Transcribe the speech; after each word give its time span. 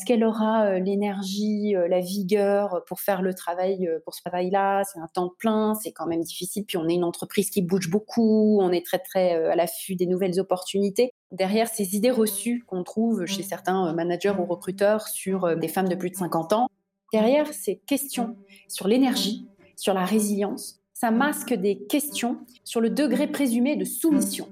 Est-ce 0.00 0.06
qu'elle 0.06 0.24
aura 0.24 0.64
euh, 0.64 0.78
l'énergie, 0.78 1.76
euh, 1.76 1.86
la 1.86 2.00
vigueur 2.00 2.84
pour 2.86 3.00
faire 3.00 3.20
le 3.20 3.34
travail, 3.34 3.86
euh, 3.86 3.98
pour 4.02 4.14
ce 4.14 4.22
travail-là 4.22 4.82
C'est 4.84 4.98
un 4.98 5.08
temps 5.12 5.30
plein, 5.38 5.74
c'est 5.74 5.92
quand 5.92 6.06
même 6.06 6.22
difficile. 6.22 6.64
Puis 6.64 6.78
on 6.78 6.88
est 6.88 6.94
une 6.94 7.04
entreprise 7.04 7.50
qui 7.50 7.60
bouge 7.60 7.90
beaucoup, 7.90 8.60
on 8.62 8.72
est 8.72 8.82
très 8.82 8.98
très 8.98 9.34
à 9.34 9.54
l'affût 9.56 9.96
des 9.96 10.06
nouvelles 10.06 10.40
opportunités. 10.40 11.12
Derrière 11.32 11.68
ces 11.68 11.96
idées 11.96 12.10
reçues 12.10 12.64
qu'on 12.66 12.82
trouve 12.82 13.26
chez 13.26 13.42
certains 13.42 13.92
managers 13.92 14.32
ou 14.38 14.46
recruteurs 14.46 15.06
sur 15.06 15.54
des 15.54 15.68
femmes 15.68 15.88
de 15.88 15.96
plus 15.96 16.08
de 16.08 16.16
50 16.16 16.54
ans, 16.54 16.68
derrière 17.12 17.52
ces 17.52 17.76
questions 17.76 18.38
sur 18.68 18.88
l'énergie, 18.88 19.48
sur 19.76 19.92
la 19.92 20.06
résilience, 20.06 20.80
ça 20.94 21.10
masque 21.10 21.52
des 21.52 21.76
questions 21.76 22.38
sur 22.64 22.80
le 22.80 22.88
degré 22.88 23.26
présumé 23.26 23.76
de 23.76 23.84
soumission. 23.84 24.48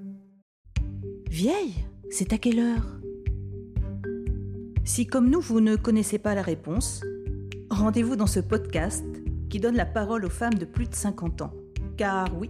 Vieille, 1.27 1.73
c'est 2.11 2.33
à 2.33 2.37
quelle 2.37 2.59
heure? 2.59 2.98
Si 4.89 5.05
comme 5.05 5.29
nous, 5.29 5.39
vous 5.39 5.61
ne 5.61 5.75
connaissez 5.75 6.17
pas 6.17 6.33
la 6.33 6.41
réponse, 6.41 7.03
rendez-vous 7.69 8.15
dans 8.15 8.25
ce 8.25 8.39
podcast 8.39 9.05
qui 9.47 9.59
donne 9.59 9.75
la 9.75 9.85
parole 9.85 10.25
aux 10.25 10.31
femmes 10.31 10.55
de 10.55 10.65
plus 10.65 10.87
de 10.87 10.95
50 10.95 11.43
ans. 11.43 11.53
Car 11.95 12.27
oui, 12.39 12.49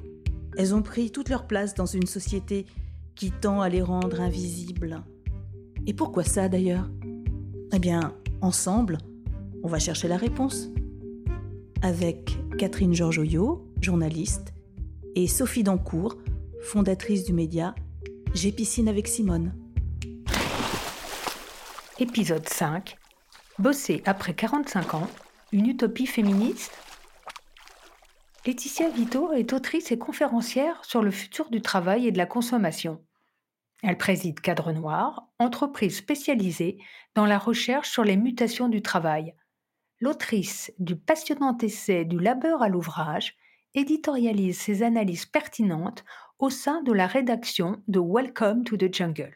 elles 0.57 0.73
ont 0.73 0.81
pris 0.81 1.12
toute 1.12 1.27
leur 1.27 1.48
place 1.48 1.75
dans 1.75 1.85
une 1.85 2.05
société 2.05 2.65
qui 3.13 3.31
tend 3.31 3.59
à 3.59 3.67
les 3.67 3.81
rendre 3.81 4.21
invisibles. 4.21 5.03
Et 5.85 5.93
pourquoi 5.93 6.23
ça 6.23 6.48
d'ailleurs? 6.48 6.89
Eh 7.73 7.79
bien, 7.79 8.13
ensemble, 8.40 8.99
on 9.62 9.67
va 9.67 9.77
chercher 9.77 10.07
la 10.07 10.17
réponse. 10.17 10.70
Avec 11.81 12.37
Catherine 12.57 12.93
Georgoyot, 12.93 13.70
journaliste, 13.81 14.53
et 15.15 15.27
Sophie 15.27 15.63
Dancourt, 15.63 16.15
fondatrice 16.62 17.26
du 17.26 17.34
média 17.34 17.76
J'ai 18.34 18.55
avec 18.87 19.09
Simone. 19.09 19.51
Épisode 22.02 22.48
5 22.48 22.95
Bosser 23.58 24.02
après 24.05 24.34
45 24.34 24.94
ans, 24.94 25.09
une 25.52 25.67
utopie 25.67 26.05
féministe 26.05 26.71
Laetitia 28.46 28.87
Vito 28.87 29.34
est 29.34 29.51
autrice 29.51 29.91
et 29.91 29.98
conférencière 29.98 30.85
sur 30.85 31.01
le 31.01 31.12
futur 31.12 31.49
du 31.49 31.62
travail 31.62 32.07
et 32.07 32.13
de 32.13 32.18
la 32.18 32.26
consommation. 32.26 33.04
Elle 33.84 33.98
préside 33.98 34.40
Cadre 34.40 34.71
Noir, 34.71 35.27
entreprise 35.40 35.98
spécialisée 35.98 36.77
dans 37.15 37.26
la 37.26 37.38
recherche 37.38 37.90
sur 37.90 38.05
les 38.05 38.16
mutations 38.16 38.70
du 38.70 38.82
travail. 38.82 39.35
L'autrice 39.99 40.71
du 40.79 40.95
passionnant 40.95 41.57
essai 41.57 42.05
Du 42.05 42.18
labeur 42.18 42.63
à 42.63 42.70
l'ouvrage 42.70 43.35
éditorialise 43.73 44.57
ses 44.57 44.84
analyses 44.84 45.26
pertinentes 45.26 46.05
au 46.40 46.49
sein 46.49 46.82
de 46.84 46.93
la 46.93 47.07
rédaction 47.07 47.84
de 47.90 47.99
Welcome 47.99 48.63
to 48.63 48.77
the 48.77 48.93
Jungle 48.93 49.35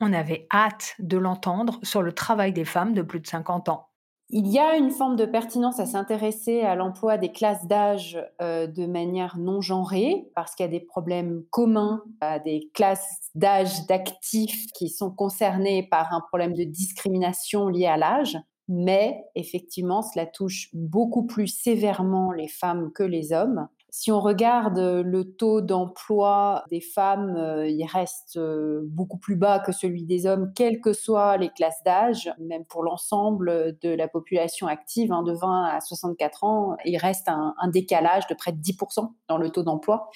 on 0.00 0.12
avait 0.12 0.46
hâte 0.52 0.94
de 0.98 1.18
l'entendre 1.18 1.78
sur 1.82 2.02
le 2.02 2.12
travail 2.12 2.52
des 2.52 2.64
femmes 2.64 2.94
de 2.94 3.02
plus 3.02 3.20
de 3.20 3.26
50 3.26 3.68
ans. 3.68 3.88
Il 4.30 4.46
y 4.46 4.58
a 4.58 4.76
une 4.76 4.90
forme 4.90 5.16
de 5.16 5.24
pertinence 5.24 5.80
à 5.80 5.86
s'intéresser 5.86 6.60
à 6.60 6.74
l'emploi 6.74 7.16
des 7.16 7.32
classes 7.32 7.66
d'âge 7.66 8.22
euh, 8.42 8.66
de 8.66 8.84
manière 8.84 9.38
non 9.38 9.62
genrée, 9.62 10.28
parce 10.34 10.54
qu'il 10.54 10.66
y 10.66 10.68
a 10.68 10.70
des 10.70 10.84
problèmes 10.84 11.44
communs 11.48 12.02
à 12.20 12.38
des 12.38 12.70
classes 12.74 13.30
d'âge 13.34 13.86
d'actifs 13.86 14.66
qui 14.74 14.90
sont 14.90 15.10
concernés 15.10 15.88
par 15.90 16.12
un 16.12 16.20
problème 16.20 16.52
de 16.52 16.64
discrimination 16.64 17.68
lié 17.68 17.86
à 17.86 17.96
l'âge. 17.96 18.36
Mais 18.68 19.24
effectivement, 19.34 20.02
cela 20.02 20.26
touche 20.26 20.68
beaucoup 20.74 21.24
plus 21.24 21.46
sévèrement 21.46 22.30
les 22.32 22.48
femmes 22.48 22.92
que 22.94 23.02
les 23.02 23.32
hommes. 23.32 23.66
Si 23.90 24.12
on 24.12 24.20
regarde 24.20 24.78
le 24.78 25.24
taux 25.24 25.62
d'emploi 25.62 26.62
des 26.70 26.82
femmes, 26.82 27.36
euh, 27.36 27.66
il 27.66 27.86
reste 27.86 28.36
euh, 28.36 28.82
beaucoup 28.84 29.16
plus 29.16 29.34
bas 29.34 29.60
que 29.60 29.72
celui 29.72 30.04
des 30.04 30.26
hommes, 30.26 30.52
quelles 30.54 30.80
que 30.80 30.92
soient 30.92 31.38
les 31.38 31.48
classes 31.48 31.82
d'âge, 31.86 32.30
même 32.38 32.66
pour 32.66 32.82
l'ensemble 32.82 33.78
de 33.80 33.88
la 33.88 34.06
population 34.06 34.66
active, 34.66 35.10
hein, 35.10 35.22
de 35.22 35.32
20 35.32 35.64
à 35.64 35.80
64 35.80 36.44
ans, 36.44 36.76
il 36.84 36.98
reste 36.98 37.28
un, 37.28 37.54
décalage 37.68 38.26
de 38.26 38.34
près 38.34 38.52
de 38.52 38.58
10% 38.58 39.10
dans 39.28 39.38
le 39.38 39.50
taux 39.50 39.62
d'emploi. 39.62 40.10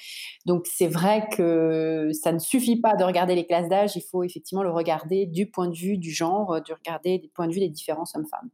Donc 0.44 0.66
c'est 0.66 0.86
vrai 0.86 1.28
que 1.34 2.10
ça 2.12 2.32
ne 2.32 2.38
suffit 2.38 2.80
pas 2.80 2.94
de 2.94 3.04
regarder 3.04 3.34
les 3.34 3.46
classes 3.46 3.68
d'âge, 3.68 3.96
il 3.96 4.02
faut 4.02 4.22
effectivement 4.22 4.62
le 4.62 4.70
regarder 4.70 5.24
du 5.24 5.50
point 5.50 5.68
de 5.68 5.76
vue 5.76 5.96
du 5.96 6.10
genre, 6.10 6.60
de 6.60 6.72
regarder 6.74 7.18
du 7.18 7.28
point 7.28 7.46
de 7.46 7.52
vue 7.52 7.60
des 7.60 7.70
différences 7.70 8.14
hommes-femmes. 8.14 8.50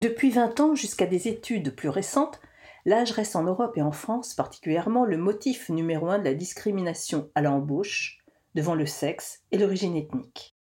Depuis 0.00 0.30
20 0.30 0.60
ans 0.60 0.74
jusqu'à 0.74 1.06
des 1.06 1.28
études 1.28 1.74
plus 1.74 1.88
récentes, 1.88 2.40
l'âge 2.86 3.10
reste 3.10 3.36
en 3.36 3.42
Europe 3.42 3.76
et 3.76 3.82
en 3.82 3.92
France 3.92 4.32
particulièrement 4.32 5.04
le 5.04 5.18
motif 5.18 5.68
numéro 5.68 6.08
un 6.08 6.18
de 6.18 6.24
la 6.24 6.34
discrimination 6.34 7.30
à 7.34 7.42
l'embauche 7.42 8.24
devant 8.54 8.74
le 8.74 8.86
sexe 8.86 9.40
et 9.52 9.58
l'origine 9.58 9.96
ethnique. 9.96 10.56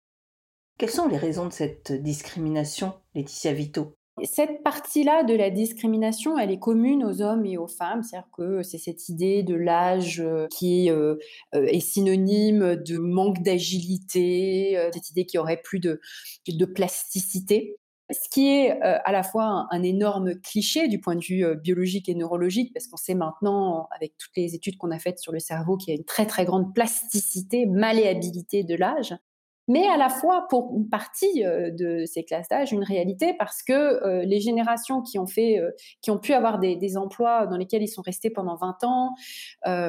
Quelles 0.77 0.89
sont 0.89 1.07
les 1.07 1.17
raisons 1.17 1.47
de 1.47 1.53
cette 1.53 1.93
discrimination, 1.93 2.93
Laetitia 3.13 3.53
Vito? 3.53 3.95
Cette 4.23 4.63
partie-là 4.63 5.23
de 5.23 5.33
la 5.33 5.49
discrimination, 5.49 6.37
elle 6.37 6.49
est 6.49 6.59
commune 6.59 7.03
aux 7.03 7.21
hommes 7.21 7.45
et 7.45 7.57
aux 7.57 7.67
femmes, 7.67 8.01
c'est-à-dire 8.01 8.29
que 8.35 8.63
c'est 8.63 8.77
cette 8.77 9.09
idée 9.09 9.43
de 9.43 9.55
l'âge 9.55 10.21
euh, 10.21 10.47
qui 10.47 10.89
euh, 10.89 11.15
euh, 11.53 11.65
est 11.65 11.81
synonyme 11.81 12.77
de 12.77 12.97
manque 12.97 13.41
d'agilité, 13.43 14.89
cette 14.93 15.09
idée 15.09 15.25
qu'il 15.25 15.37
y 15.37 15.41
aurait 15.41 15.61
plus 15.61 15.79
de, 15.79 15.99
de 16.47 16.65
plasticité. 16.65 17.77
Ce 18.11 18.29
qui 18.29 18.49
est 18.49 18.71
euh, 18.83 18.99
à 19.03 19.11
la 19.11 19.23
fois 19.23 19.67
un, 19.71 19.83
énorme 19.83 20.35
cliché 20.35 20.87
du 20.87 20.99
point 20.99 21.15
de 21.15 21.23
vue 21.23 21.43
euh, 21.43 21.55
biologique 21.55 22.07
et 22.07 22.13
neurologique, 22.13 22.71
parce 22.73 22.87
qu'on 22.87 22.97
sait 22.97 23.15
maintenant, 23.15 23.87
avec 23.95 24.15
toutes 24.17 24.35
les 24.37 24.53
études 24.53 24.77
qu'on 24.77 24.91
a 24.91 24.99
faites 24.99 25.19
sur 25.19 25.31
le 25.31 25.39
cerveau, 25.39 25.75
qu'il 25.75 25.89
y 25.93 25.97
a 25.97 25.97
une 25.97 26.05
très 26.05 26.27
très 26.27 26.45
grande 26.45 26.73
plasticité, 26.75 27.65
malléabilité 27.65 28.63
de 28.63 28.75
l'âge 28.75 29.15
mais 29.67 29.87
à 29.87 29.97
la 29.97 30.09
fois 30.09 30.47
pour 30.49 30.73
une 30.75 30.89
partie 30.89 31.43
euh, 31.43 31.71
de 31.71 32.05
ces 32.05 32.23
classes 32.23 32.47
d'âge 32.49 32.71
une 32.71 32.83
réalité 32.83 33.33
parce 33.37 33.63
que 33.63 33.73
euh, 33.73 34.23
les 34.23 34.39
générations 34.39 35.01
qui 35.01 35.17
ont 35.17 35.25
fait, 35.25 35.59
euh, 35.59 35.71
qui 36.01 36.11
ont 36.11 36.19
pu 36.19 36.33
avoir 36.33 36.59
des, 36.59 36.75
des, 36.75 36.97
emplois 36.97 37.47
dans 37.47 37.57
lesquels 37.57 37.81
ils 37.81 37.87
sont 37.87 38.01
restés 38.01 38.29
pendant 38.29 38.55
20 38.55 38.83
ans 38.83 39.15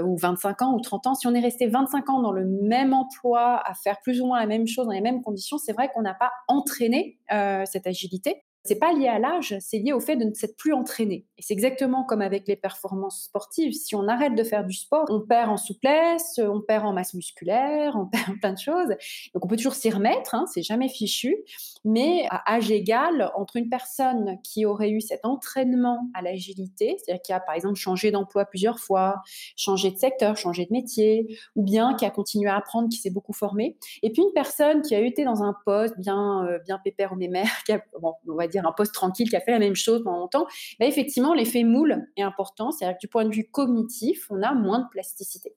ou 0.04 0.16
25 0.16 0.62
ans 0.62 0.74
ou 0.74 0.80
30 0.80 1.06
ans, 1.08 1.14
si 1.14 1.26
on 1.26 1.34
est 1.34 1.40
resté 1.40 1.66
25 1.66 2.10
ans 2.10 2.20
dans 2.20 2.32
le 2.32 2.44
même 2.44 2.92
emploi 2.92 3.62
à 3.64 3.74
faire 3.74 4.00
plus 4.02 4.20
ou 4.20 4.26
moins 4.26 4.40
la 4.40 4.46
même 4.46 4.66
chose 4.66 4.86
dans 4.86 4.92
les 4.92 5.00
mêmes 5.00 5.22
conditions, 5.22 5.58
c'est 5.58 5.72
vrai 5.72 5.90
qu'on 5.94 6.02
n'a 6.02 6.14
pas 6.14 6.32
entraîné 6.48 7.18
cette 7.28 7.86
agilité. 7.86 8.45
C'est 8.66 8.78
pas 8.78 8.92
lié 8.92 9.08
à 9.08 9.18
l'âge, 9.18 9.56
c'est 9.60 9.78
lié 9.78 9.92
au 9.92 10.00
fait 10.00 10.16
de 10.16 10.24
ne 10.24 10.34
s'être 10.34 10.56
plus 10.56 10.72
entraîné. 10.72 11.24
Et 11.38 11.42
c'est 11.42 11.54
exactement 11.54 12.04
comme 12.04 12.20
avec 12.20 12.48
les 12.48 12.56
performances 12.56 13.24
sportives. 13.24 13.72
Si 13.72 13.94
on 13.94 14.08
arrête 14.08 14.34
de 14.34 14.42
faire 14.42 14.64
du 14.64 14.74
sport, 14.74 15.06
on 15.08 15.20
perd 15.20 15.50
en 15.50 15.56
souplesse, 15.56 16.40
on 16.42 16.60
perd 16.60 16.84
en 16.84 16.92
masse 16.92 17.14
musculaire, 17.14 17.94
on 17.96 18.06
perd 18.10 18.38
plein 18.40 18.52
de 18.52 18.58
choses. 18.58 18.88
Donc 19.34 19.44
on 19.44 19.48
peut 19.48 19.56
toujours 19.56 19.74
s'y 19.74 19.90
remettre, 19.90 20.34
hein, 20.34 20.46
c'est 20.52 20.62
jamais 20.62 20.88
fichu. 20.88 21.36
Mais 21.84 22.26
à 22.30 22.54
âge 22.54 22.70
égal, 22.70 23.30
entre 23.36 23.56
une 23.56 23.68
personne 23.68 24.38
qui 24.42 24.66
aurait 24.66 24.90
eu 24.90 25.00
cet 25.00 25.24
entraînement 25.24 26.08
à 26.14 26.22
l'agilité, 26.22 26.96
c'est-à-dire 26.98 27.22
qui 27.22 27.32
a 27.32 27.40
par 27.40 27.54
exemple 27.54 27.76
changé 27.76 28.10
d'emploi 28.10 28.44
plusieurs 28.44 28.80
fois, 28.80 29.22
changé 29.56 29.90
de 29.90 29.98
secteur, 29.98 30.36
changé 30.36 30.64
de 30.66 30.72
métier, 30.72 31.38
ou 31.54 31.62
bien 31.62 31.94
qui 31.94 32.04
a 32.04 32.10
continué 32.10 32.48
à 32.48 32.56
apprendre, 32.56 32.88
qui 32.88 32.98
s'est 32.98 33.10
beaucoup 33.10 33.32
formé, 33.32 33.76
et 34.02 34.10
puis 34.10 34.22
une 34.22 34.32
personne 34.32 34.82
qui 34.82 34.94
a 34.94 35.00
été 35.00 35.24
dans 35.24 35.42
un 35.42 35.54
poste 35.64 35.98
bien, 35.98 36.46
euh, 36.46 36.58
bien 36.64 36.78
pépère 36.78 37.12
au 37.12 37.16
mémère, 37.16 37.50
qui 37.66 37.72
a, 37.72 37.82
bon, 38.00 38.14
on 38.28 38.34
va 38.34 38.48
dire 38.48 38.55
un 38.64 38.72
poste 38.72 38.94
tranquille 38.94 39.28
qui 39.28 39.36
a 39.36 39.40
fait 39.40 39.50
la 39.50 39.58
même 39.58 39.74
chose 39.76 40.02
pendant 40.04 40.20
longtemps, 40.20 40.46
bah, 40.78 40.86
effectivement, 40.86 41.34
l'effet 41.34 41.64
moule 41.64 42.06
est 42.16 42.22
important. 42.22 42.70
C'est-à-dire 42.70 42.96
que 42.96 43.00
du 43.00 43.08
point 43.08 43.24
de 43.24 43.34
vue 43.34 43.48
cognitif, 43.50 44.26
on 44.30 44.42
a 44.42 44.54
moins 44.54 44.80
de 44.80 44.88
plasticité. 44.90 45.54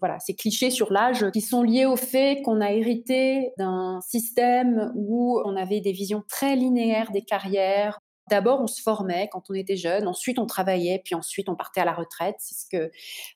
Voilà, 0.00 0.18
ces 0.18 0.34
clichés 0.34 0.70
sur 0.70 0.92
l'âge 0.92 1.30
qui 1.30 1.40
sont 1.40 1.62
liés 1.62 1.86
au 1.86 1.94
fait 1.94 2.42
qu'on 2.42 2.60
a 2.60 2.72
hérité 2.72 3.52
d'un 3.56 4.00
système 4.00 4.90
où 4.96 5.40
on 5.44 5.54
avait 5.54 5.80
des 5.80 5.92
visions 5.92 6.24
très 6.28 6.56
linéaires 6.56 7.12
des 7.12 7.22
carrières, 7.22 8.00
D'abord, 8.30 8.60
on 8.60 8.68
se 8.68 8.80
formait 8.80 9.28
quand 9.32 9.50
on 9.50 9.54
était 9.54 9.76
jeune, 9.76 10.06
ensuite 10.06 10.38
on 10.38 10.46
travaillait, 10.46 11.02
puis 11.04 11.14
ensuite 11.14 11.48
on 11.48 11.56
partait 11.56 11.80
à 11.80 11.84
la 11.84 11.92
retraite. 11.92 12.36
C'est 12.38 12.54
ce 12.54 12.66
que 12.70 12.90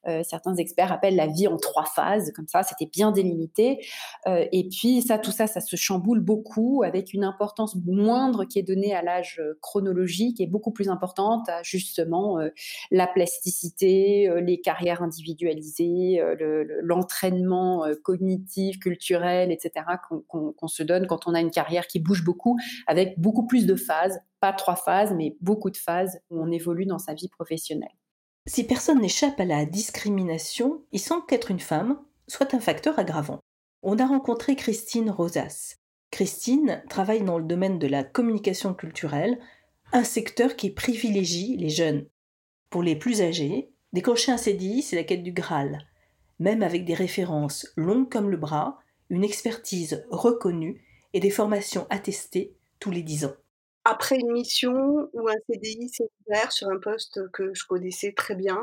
euh, 0.06 0.22
certains 0.22 0.54
experts 0.54 0.92
appellent 0.92 1.16
la 1.16 1.26
vie 1.26 1.48
en 1.48 1.56
trois 1.56 1.84
phases, 1.84 2.32
comme 2.32 2.46
ça, 2.46 2.62
c'était 2.62 2.86
bien 2.86 3.10
délimité. 3.10 3.84
Euh, 4.28 4.44
et 4.52 4.68
puis 4.68 5.02
ça, 5.02 5.18
tout 5.18 5.32
ça, 5.32 5.48
ça 5.48 5.60
se 5.60 5.74
chamboule 5.74 6.20
beaucoup 6.20 6.84
avec 6.84 7.12
une 7.12 7.24
importance 7.24 7.76
moindre 7.84 8.44
qui 8.44 8.60
est 8.60 8.62
donnée 8.62 8.94
à 8.94 9.02
l'âge 9.02 9.40
euh, 9.40 9.58
chronologique 9.60 10.40
et 10.40 10.46
beaucoup 10.46 10.70
plus 10.70 10.88
importante 10.88 11.48
à 11.48 11.62
justement 11.64 12.38
la 12.90 13.06
plasticité, 13.06 14.30
les 14.40 14.60
carrières 14.60 15.02
individualisées, 15.02 16.22
l'entraînement 16.82 17.86
cognitif, 18.02 18.78
culturel, 18.78 19.50
etc. 19.50 19.84
qu'on 20.28 20.68
se 20.68 20.82
donne 20.82 21.06
quand 21.06 21.26
on 21.26 21.34
a 21.34 21.40
une 21.40 21.50
carrière 21.50 21.86
qui 21.86 21.98
bouge 21.98 22.24
beaucoup, 22.24 22.56
avec 22.86 23.18
beaucoup 23.18 23.46
plus 23.46 23.66
de 23.66 23.74
phases 23.74 24.20
pas 24.40 24.52
trois 24.52 24.76
phases, 24.76 25.12
mais 25.14 25.36
beaucoup 25.40 25.70
de 25.70 25.76
phases 25.76 26.20
où 26.30 26.40
on 26.40 26.50
évolue 26.50 26.86
dans 26.86 26.98
sa 26.98 27.14
vie 27.14 27.28
professionnelle. 27.28 27.96
Si 28.46 28.64
personne 28.64 29.00
n'échappe 29.00 29.40
à 29.40 29.44
la 29.44 29.64
discrimination, 29.64 30.84
il 30.92 31.00
semble 31.00 31.26
qu'être 31.26 31.50
une 31.50 31.60
femme 31.60 32.00
soit 32.28 32.54
un 32.54 32.60
facteur 32.60 32.98
aggravant. 32.98 33.40
On 33.82 33.98
a 33.98 34.06
rencontré 34.06 34.56
Christine 34.56 35.10
Rosas. 35.10 35.76
Christine 36.10 36.82
travaille 36.88 37.22
dans 37.22 37.38
le 37.38 37.44
domaine 37.44 37.78
de 37.78 37.86
la 37.86 38.04
communication 38.04 38.72
culturelle, 38.74 39.38
un 39.92 40.04
secteur 40.04 40.56
qui 40.56 40.70
privilégie 40.70 41.56
les 41.56 41.68
jeunes. 41.68 42.06
Pour 42.70 42.82
les 42.82 42.96
plus 42.96 43.20
âgés, 43.20 43.70
décrocher 43.92 44.32
un 44.32 44.36
CDI, 44.36 44.82
c'est 44.82 44.96
la 44.96 45.04
quête 45.04 45.22
du 45.22 45.32
Graal. 45.32 45.86
Même 46.38 46.62
avec 46.62 46.84
des 46.84 46.94
références 46.94 47.72
longues 47.76 48.10
comme 48.10 48.30
le 48.30 48.36
bras, 48.36 48.78
une 49.10 49.24
expertise 49.24 50.04
reconnue 50.10 50.84
et 51.12 51.20
des 51.20 51.30
formations 51.30 51.86
attestées, 51.90 52.56
tous 52.78 52.90
les 52.90 53.02
dix 53.02 53.24
ans 53.24 53.34
Après 53.88 54.16
une 54.16 54.32
mission 54.32 54.74
ou 55.12 55.28
un 55.28 55.34
CDI 55.48 55.88
s'est 55.90 56.10
ouvert 56.26 56.50
sur 56.52 56.68
un 56.70 56.78
poste 56.80 57.20
que 57.32 57.54
je 57.54 57.64
connaissais 57.68 58.12
très 58.12 58.34
bien, 58.34 58.60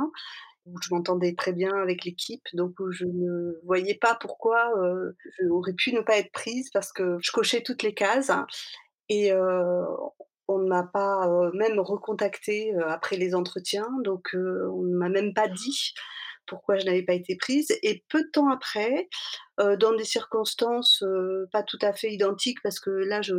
où 0.65 0.75
je 0.81 0.93
m'entendais 0.93 1.35
très 1.35 1.53
bien 1.53 1.71
avec 1.81 2.05
l'équipe, 2.05 2.43
donc 2.53 2.73
où 2.79 2.91
je 2.91 3.05
ne 3.05 3.53
voyais 3.65 3.95
pas 3.95 4.15
pourquoi, 4.19 4.71
heu, 4.79 5.15
j'aurais 5.43 5.73
pu 5.73 5.93
ne 5.93 6.01
pas 6.01 6.17
être 6.17 6.31
prise 6.33 6.69
parce 6.73 6.93
que 6.93 7.17
je 7.21 7.31
cochais 7.31 7.61
toutes 7.63 7.83
les 7.83 7.93
cases 7.93 8.31
et 9.09 9.31
heu, 9.33 9.85
on 10.47 10.59
ne 10.59 10.67
m'a 10.67 10.83
pas, 10.83 11.27
heu, 11.29 11.51
même 11.53 11.79
recontactée, 11.79 12.73
heu, 12.75 12.83
après 12.89 13.17
les 13.17 13.35
entretiens, 13.35 13.87
donc 14.03 14.29
on 14.35 14.83
ne 14.83 14.95
m'a 14.97 15.09
même 15.09 15.33
pas 15.33 15.47
dit 15.49 15.93
pourquoi 16.47 16.77
je 16.77 16.85
n'avais 16.85 17.03
pas 17.03 17.13
été 17.13 17.37
prise 17.37 17.67
et 17.83 18.03
peu 18.09 18.21
de 18.23 18.29
temps 18.31 18.49
après, 18.49 19.09
dans 19.57 19.95
des 19.95 20.05
circonstances, 20.05 21.03
pas 21.53 21.63
tout 21.63 21.79
à 21.81 21.93
fait 21.93 22.11
identiques 22.13 22.61
parce 22.63 22.79
que 22.81 22.89
là 22.91 23.21
je 23.21 23.35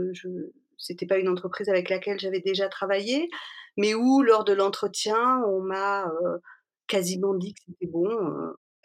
c'était 0.79 1.07
pas 1.07 1.19
une 1.19 1.29
entreprise 1.29 1.69
avec 1.69 1.91
laquelle 1.91 2.19
j'avais 2.19 2.41
déjà 2.41 2.69
travaillé, 2.69 3.29
mais 3.77 3.95
où 3.95 4.23
lors 4.23 4.45
de 4.45 4.53
l'entretien, 4.53 5.43
on 5.47 5.61
m'a, 5.61 6.11
quasiment 6.87 7.35
dit 7.35 7.55
que 7.55 7.61
c'était 7.67 7.91
bon, 7.91 8.09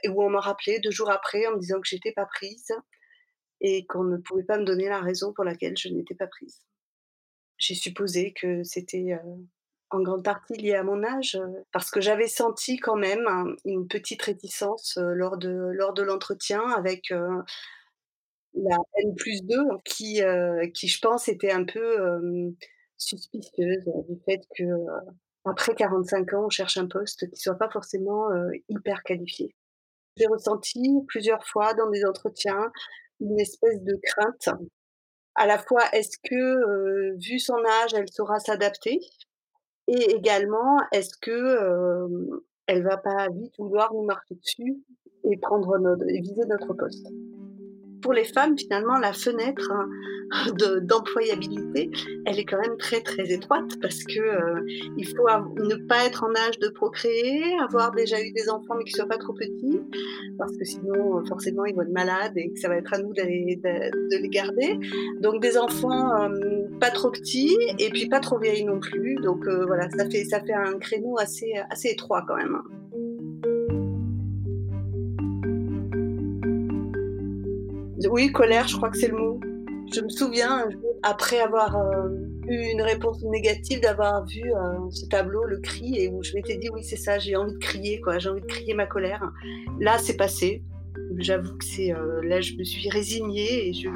et 0.03 0.09
où 0.09 0.23
on 0.23 0.29
m'a 0.29 0.39
rappelé 0.39 0.79
2 0.79 0.91
jours 0.91 1.11
après 1.11 1.45
en 1.47 1.51
me 1.51 1.59
disant 1.59 1.81
que 1.81 1.87
j'étais 1.87 2.13
pas 2.13 2.25
prise 2.25 2.71
et 3.61 3.85
qu'on 3.87 4.05
ne 4.05 4.17
pouvait 4.17 4.43
pas 4.43 4.57
me 4.57 4.63
donner 4.63 4.87
la 4.87 5.01
raison 5.01 5.33
pour 5.33 5.43
laquelle 5.43 5.77
je 5.77 5.89
n'étais 5.89 6.15
pas 6.15 6.27
prise. 6.27 6.65
J'ai 7.57 7.75
supposé 7.75 8.31
que 8.33 8.63
c'était, 8.63 9.19
en 9.89 10.01
grande 10.01 10.23
partie 10.23 10.53
lié 10.53 10.75
à 10.75 10.83
mon 10.83 11.03
âge, 11.03 11.37
parce 11.71 11.91
que 11.91 11.99
j'avais 11.99 12.27
senti 12.27 12.77
quand 12.77 12.95
même 12.95 13.27
un 13.27 13.55
une 13.65 13.87
petite 13.87 14.21
réticence, 14.21 14.97
lors 14.97 15.37
de 15.37 15.49
lors 15.49 15.93
de 15.93 16.03
l'entretien 16.03 16.61
avec, 16.69 17.11
la 18.55 18.77
N+2 19.03 19.79
qui, 19.85 20.21
heu, 20.23 20.61
qui 20.73 20.87
je 20.87 20.99
pense 21.01 21.27
était 21.29 21.51
un 21.51 21.65
peu, 21.65 22.53
suspicieuse, 22.97 23.87
heu, 23.87 24.03
du 24.09 24.19
fait 24.25 24.41
que, 24.57 24.63
après 25.45 25.75
45 25.75 26.33
ans, 26.33 26.45
on 26.47 26.49
cherche 26.49 26.77
un 26.77 26.87
poste 26.87 27.29
qui 27.31 27.41
soit 27.41 27.55
pas 27.57 27.69
forcément, 27.69 28.29
hyper 28.69 29.03
qualifié. 29.03 29.55
J'ai 30.17 30.27
ressenti 30.27 30.81
plusieurs 31.07 31.45
fois 31.47 31.73
dans 31.75 31.89
des 31.91 32.05
entretiens 32.05 32.71
une 33.21 33.39
espèce 33.39 33.81
de 33.83 33.95
crainte. 34.03 34.49
À 35.35 35.47
la 35.47 35.59
fois, 35.59 35.83
est-ce 35.93 36.17
que, 36.23 37.15
vu 37.17 37.39
son 37.39 37.57
âge, 37.83 37.93
elle 37.95 38.09
saura 38.11 38.39
s'adapter? 38.39 38.99
Et 39.87 40.15
également, 40.15 40.77
est-ce 40.93 41.15
que, 41.21 42.09
elle 42.67 42.83
va 42.83 42.97
pas 42.97 43.27
vite 43.31 43.53
vouloir 43.59 43.93
nous 43.93 44.05
marcher 44.05 44.35
dessus 44.35 44.77
et 45.25 45.37
prendre 45.37 45.77
notre 45.79 46.05
et 46.09 46.21
viser 46.21 46.45
notre 46.49 46.73
poste? 46.75 47.07
Pour 48.01 48.13
les 48.13 48.23
femmes, 48.23 48.57
finalement, 48.57 48.97
la 48.97 49.13
fenêtre 49.13 49.71
hein, 49.71 49.89
de 50.57 50.79
d'employabilité, 50.79 51.91
elle 52.25 52.39
est 52.39 52.45
quand 52.45 52.59
même 52.59 52.77
très, 52.77 53.01
très 53.01 53.31
étroite 53.31 53.79
parce 53.81 54.03
que, 54.03 54.19
heu, 54.19 54.65
il 54.97 55.05
faut 55.07 55.27
ne 55.63 55.75
pas 55.87 56.05
être 56.05 56.23
en 56.23 56.33
âge 56.35 56.59
de 56.59 56.69
procréer, 56.69 57.43
avoir 57.61 57.91
déjà 57.91 58.21
eu 58.21 58.31
des 58.31 58.49
enfants 58.49 58.75
mais 58.77 58.83
qui 58.83 58.93
soient 58.93 59.07
pas 59.07 59.17
trop 59.17 59.33
petits, 59.33 59.81
parce 60.37 60.55
que 60.55 60.65
sinon, 60.65 61.19
heu, 61.19 61.25
forcément, 61.25 61.65
ils 61.65 61.75
vont 61.75 61.81
être 61.81 61.91
malades 61.91 62.33
et 62.35 62.51
que 62.51 62.59
ça 62.59 62.69
va 62.69 62.77
être 62.77 62.93
à 62.93 62.99
nous 62.99 63.13
de 63.13 63.21
les 63.21 64.29
garder. 64.29 64.79
Donc 65.21 65.41
des 65.41 65.57
enfants, 65.57 66.15
hem, 66.17 66.79
pas 66.79 66.91
trop 66.91 67.11
petits 67.11 67.57
et 67.79 67.89
puis 67.89 68.07
pas 68.07 68.19
trop 68.19 68.39
vieilles 68.39 68.65
non 68.65 68.79
plus. 68.79 69.15
Donc 69.15 69.45
voilà, 69.67 69.89
ça 69.89 70.09
fait 70.09 70.23
ça 70.25 70.39
fait 70.39 70.53
un 70.53 70.77
créneau 70.79 71.17
assez, 71.19 71.53
assez 71.69 71.89
étroit 71.89 72.23
quand 72.27 72.35
même, 72.37 72.61
Oui, 78.07 78.31
colère, 78.31 78.67
je 78.67 78.77
crois 78.77 78.89
que 78.89 78.97
c'est 78.97 79.09
le 79.09 79.17
mot. 79.17 79.39
Je 79.93 80.01
me 80.01 80.09
souviens 80.09 80.69
après 81.03 81.39
avoir, 81.39 81.75
heu, 81.77 82.29
eu 82.47 82.71
une 82.71 82.81
réponse 82.81 83.21
négative, 83.23 83.81
d'avoir 83.81 84.25
vu, 84.25 84.41
heu, 84.41 84.89
ce 84.91 85.05
tableau, 85.07 85.43
le 85.45 85.59
cri 85.59 85.97
et 85.97 86.07
où 86.07 86.23
je 86.23 86.33
m'étais 86.33 86.57
dit: 86.57 86.69
«Oui, 86.73 86.83
c'est 86.83 86.95
ça, 86.95 87.19
j'ai 87.19 87.35
envie 87.35 87.53
de 87.53 87.57
crier, 87.57 87.99
quoi, 87.99 88.19
j'ai 88.19 88.29
envie 88.29 88.41
de 88.41 88.45
crier 88.45 88.73
ma 88.73 88.85
colère». 88.85 89.31
Là, 89.79 89.97
c'est 89.97 90.15
passé. 90.15 90.63
J'avoue 91.17 91.57
que 91.57 91.65
c'est, 91.65 91.91
heu, 91.91 92.21
là, 92.21 92.39
je 92.39 92.53
me 92.55 92.63
suis 92.63 92.89
résignée 92.89 93.69
et 93.69 93.73
je 93.73 93.89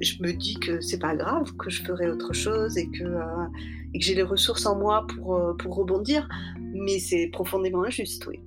je 0.00 0.20
me 0.20 0.32
dis 0.32 0.54
que 0.54 0.80
c'est 0.80 0.98
pas 0.98 1.14
grave, 1.14 1.54
que 1.56 1.70
je 1.70 1.82
ferai 1.82 2.10
autre 2.10 2.32
chose 2.32 2.76
et 2.76 2.88
que, 2.90 3.04
que 3.04 4.00
j'ai 4.00 4.16
les 4.16 4.24
ressources 4.24 4.66
en 4.66 4.76
moi 4.76 5.06
pour, 5.06 5.56
pour 5.58 5.76
rebondir, 5.76 6.28
mais 6.58 6.98
c'est 6.98 7.28
profondément 7.28 7.84
injuste, 7.84 8.26
oui. 8.26 8.40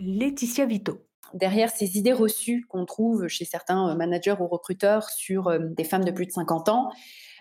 Laetitia 0.00 0.66
Vito. 0.66 0.98
Derrière 1.34 1.70
ces 1.70 1.98
idées 1.98 2.12
reçues 2.12 2.64
qu'on 2.68 2.84
trouve 2.84 3.28
chez 3.28 3.44
certains 3.44 3.90
euh, 3.90 3.94
managers 3.94 4.36
ou 4.40 4.46
recruteurs 4.46 5.08
sur 5.10 5.48
euh, 5.48 5.58
des 5.60 5.84
femmes 5.84 6.04
de 6.04 6.10
plus 6.10 6.26
de 6.26 6.32
50 6.32 6.68
ans, 6.68 6.90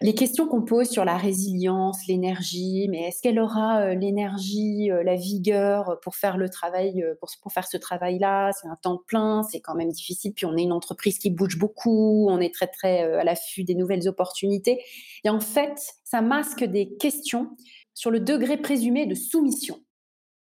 les 0.01 0.15
questions 0.15 0.47
qu'on 0.47 0.63
pose 0.63 0.89
sur 0.89 1.05
la 1.05 1.15
résilience, 1.15 2.07
l'énergie, 2.07 2.87
mais 2.89 3.03
est-ce 3.03 3.21
qu'elle 3.21 3.39
aura 3.39 3.81
euh, 3.81 3.93
l'énergie, 3.93 4.89
la 5.03 5.15
vigueur 5.15 5.99
pour 6.01 6.15
faire 6.15 6.37
le 6.37 6.49
travail, 6.49 7.05
pour, 7.19 7.51
faire 7.51 7.67
ce 7.67 7.77
travail-là? 7.77 8.51
C'est 8.53 8.67
un 8.67 8.77
temps 8.81 8.99
plein, 9.05 9.43
c'est 9.43 9.61
quand 9.61 9.75
même 9.75 9.91
difficile. 9.91 10.33
Puis 10.33 10.47
on 10.47 10.57
est 10.57 10.63
une 10.63 10.71
entreprise 10.71 11.19
qui 11.19 11.29
bouge 11.29 11.59
beaucoup, 11.59 12.27
on 12.29 12.39
est 12.39 12.53
très 12.53 12.67
très 12.67 13.03
à 13.03 13.23
l'affût 13.23 13.63
des 13.63 13.75
nouvelles 13.75 14.07
opportunités. 14.07 14.83
Et 15.23 15.29
en 15.29 15.39
fait, 15.39 15.77
ça 16.03 16.21
masque 16.21 16.63
des 16.63 16.95
questions 16.97 17.49
sur 17.93 18.09
le 18.09 18.19
degré 18.19 18.57
présumé 18.57 19.05
de 19.05 19.13
soumission. 19.13 19.77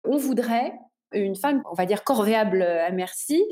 On 0.06 0.16
voudrait 0.16 0.72
une 1.13 1.35
femme, 1.35 1.63
on 1.69 1.73
va 1.73 1.85
dire, 1.85 2.03
corvéable 2.03 2.61
à 2.61 2.91
merci, 2.91 3.44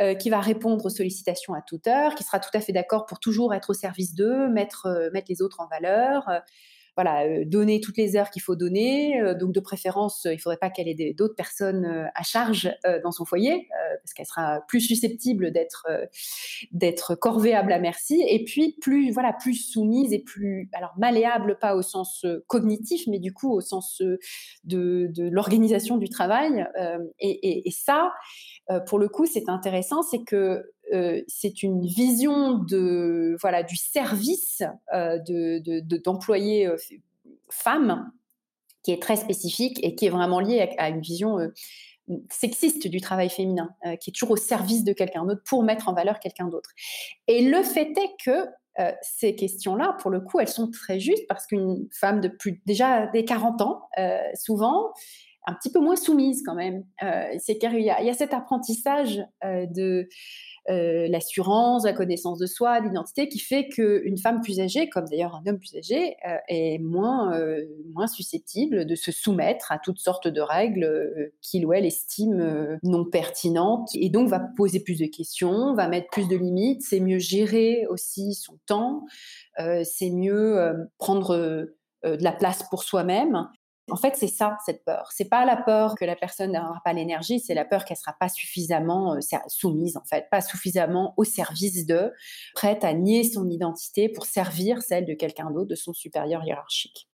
euh, 0.00 0.14
qui 0.14 0.30
va 0.30 0.40
répondre 0.40 0.84
aux 0.86 0.90
sollicitations 0.90 1.54
à 1.54 1.62
toute 1.62 1.86
heure, 1.86 2.14
qui 2.14 2.24
sera 2.24 2.38
tout 2.38 2.50
à 2.54 2.60
fait 2.60 2.72
d'accord 2.72 3.06
pour 3.06 3.20
toujours 3.20 3.54
être 3.54 3.70
au 3.70 3.74
service 3.74 4.14
d'eux, 4.14 4.48
mettre, 4.48 4.86
euh, 4.86 5.10
mettre 5.12 5.26
les 5.28 5.42
autres 5.42 5.60
en 5.60 5.66
valeur, 5.66 6.28
euh, 6.28 6.40
voilà, 6.98 7.26
euh, 7.26 7.44
donner 7.44 7.80
toutes 7.80 7.96
les 7.96 8.16
heures 8.16 8.28
qu'il 8.28 8.42
faut 8.42 8.56
donner. 8.56 9.20
Euh, 9.20 9.32
donc, 9.32 9.52
de 9.52 9.60
préférence, 9.60 10.22
il 10.24 10.32
ne 10.32 10.38
faudrait 10.38 10.56
pas 10.56 10.68
qu'elle 10.68 10.88
ait 10.88 11.14
d'autres 11.14 11.36
personnes 11.36 11.84
euh, 11.84 12.06
à 12.16 12.24
charge 12.24 12.74
dans 13.04 13.12
son 13.12 13.24
foyer, 13.24 13.68
parce 14.02 14.12
qu'elle 14.14 14.26
sera 14.26 14.60
plus 14.66 14.80
susceptible 14.80 15.52
d'être 15.52 15.86
d'être 16.72 17.14
corvéable 17.14 17.72
à 17.72 17.78
merci. 17.78 18.20
Et 18.28 18.42
puis, 18.44 18.76
plus, 18.80 19.12
voilà, 19.12 19.32
plus 19.32 19.54
soumise 19.54 20.12
et 20.12 20.18
plus, 20.18 20.68
alors 20.72 20.92
malléable, 20.98 21.58
pas 21.60 21.76
au 21.76 21.82
sens 21.82 22.26
cognitif, 22.48 23.02
mais 23.06 23.20
du 23.20 23.32
coup 23.32 23.52
au 23.52 23.60
sens 23.60 24.02
de, 24.64 25.08
de 25.10 25.28
l'organisation 25.28 25.98
du 25.98 26.08
travail. 26.08 26.66
Et, 27.20 27.68
et, 27.68 27.70
ça, 27.70 28.12
pour 28.86 28.98
le 28.98 29.08
coup, 29.08 29.26
c'est 29.26 29.48
intéressant, 29.48 30.02
c'est 30.02 30.24
que 30.24 30.64
euh, 30.92 31.22
c'est 31.26 31.62
une 31.62 31.84
vision 31.84 32.54
de 32.58 33.36
voilà 33.40 33.62
du 33.62 33.76
service 33.76 34.62
euh, 34.94 35.18
de, 35.18 35.80
d'employés 35.98 36.66
euh, 36.66 36.76
femmes 37.50 38.10
qui 38.82 38.92
est 38.92 39.02
très 39.02 39.16
spécifique 39.16 39.78
et 39.82 39.94
qui 39.94 40.06
est 40.06 40.10
vraiment 40.10 40.40
liée 40.40 40.74
à, 40.78 40.88
une 40.88 41.00
vision 41.00 41.38
sexiste 42.30 42.86
du 42.86 43.00
travail 43.00 43.28
féminin, 43.28 43.70
qui 44.00 44.10
est 44.10 44.12
toujours 44.12 44.30
au 44.30 44.36
service 44.36 44.82
de 44.84 44.92
quelqu'un 44.92 45.26
d'autre 45.26 45.42
pour 45.44 45.62
mettre 45.62 45.88
en 45.88 45.92
valeur 45.92 46.20
quelqu'un 46.20 46.46
d'autre. 46.46 46.70
Et 47.26 47.42
le 47.42 47.62
fait 47.62 47.90
est 47.90 48.24
que 48.24 48.46
ces 49.02 49.34
questions-là, 49.34 49.96
pour 50.00 50.10
le 50.10 50.20
coup, 50.20 50.38
elles 50.40 50.48
sont 50.48 50.70
très 50.70 51.00
justes 51.00 51.26
parce 51.28 51.46
qu'une 51.46 51.88
femme 51.92 52.20
de 52.20 52.28
plus 52.28 52.62
déjà 52.64 53.08
des 53.08 53.24
40 53.24 53.60
ans, 53.60 53.88
souvent, 54.34 54.92
un 55.46 55.54
petit 55.54 55.70
peu 55.70 55.80
moins 55.80 55.96
soumise 55.96 56.42
quand 56.44 56.54
même. 56.54 56.84
c'est 57.38 57.58
qu'il 57.58 57.80
y, 57.80 57.90
a 57.90 58.14
cet 58.14 58.34
apprentissage 58.34 59.24
de 59.42 60.08
euh, 60.70 61.08
l'assurance, 61.08 61.84
la 61.84 61.94
connaissance 61.94 62.38
de 62.38 62.44
soi, 62.44 62.80
l'identité, 62.80 63.28
qui 63.28 63.38
fait 63.38 63.68
qu'une 63.68 64.18
femme 64.18 64.42
plus 64.42 64.60
âgée, 64.60 64.90
comme 64.90 65.06
d'ailleurs 65.06 65.34
un 65.34 65.48
homme 65.48 65.58
plus 65.58 65.74
âgé, 65.76 66.16
euh, 66.28 66.36
est 66.48 66.78
moins, 66.78 67.34
euh, 67.38 67.64
moins 67.94 68.06
susceptible 68.06 68.84
de 68.84 68.94
se 68.94 69.10
soumettre 69.10 69.72
à 69.72 69.78
toutes 69.78 69.98
sortes 69.98 70.28
de 70.28 70.42
règles 70.42 71.32
qu'il 71.40 71.64
ou 71.64 71.72
elle 71.72 71.86
estime 71.86 72.78
non 72.82 73.06
pertinentes, 73.06 73.88
et 73.94 74.10
donc 74.10 74.28
va 74.28 74.40
poser 74.40 74.80
plus 74.80 74.98
de 74.98 75.06
questions, 75.06 75.74
va 75.74 75.88
mettre 75.88 76.08
plus 76.10 76.28
de 76.28 76.36
limites, 76.36 76.82
c'est 76.82 77.00
mieux 77.00 77.18
gérer 77.18 77.86
aussi 77.88 78.34
son 78.34 78.58
temps, 78.66 79.06
c'est 79.56 80.10
mieux 80.10 80.88
prendre 80.98 81.36
de 82.04 82.22
la 82.22 82.32
place 82.32 82.62
pour 82.68 82.82
soi-même. 82.82 83.48
En 83.90 83.96
fait, 83.96 84.14
c'est 84.16 84.28
ça, 84.28 84.58
cette 84.64 84.84
peur. 84.84 85.10
C'est 85.12 85.28
pas 85.28 85.44
la 85.44 85.56
peur 85.56 85.94
que 85.94 86.04
la 86.04 86.16
personne 86.16 86.52
n'aura 86.52 86.80
pas 86.84 86.92
l'énergie, 86.92 87.40
c'est 87.40 87.54
la 87.54 87.64
peur 87.64 87.84
qu'elle 87.84 87.96
sera 87.96 88.14
pas 88.18 88.28
suffisamment 88.28 89.14
euh, 89.14 89.20
soumise, 89.48 89.96
en 89.96 90.04
fait, 90.04 90.28
pas 90.30 90.40
suffisamment 90.40 91.14
au 91.16 91.24
service 91.24 91.86
de, 91.86 92.12
prête 92.54 92.84
à 92.84 92.92
nier 92.92 93.24
son 93.24 93.48
identité 93.48 94.08
pour 94.08 94.26
servir 94.26 94.82
celle 94.82 95.06
de 95.06 95.14
quelqu'un 95.14 95.50
d'autre, 95.50 95.68
de 95.68 95.74
son 95.74 95.92
supérieur 95.92 96.44
hiérarchique. 96.44 97.08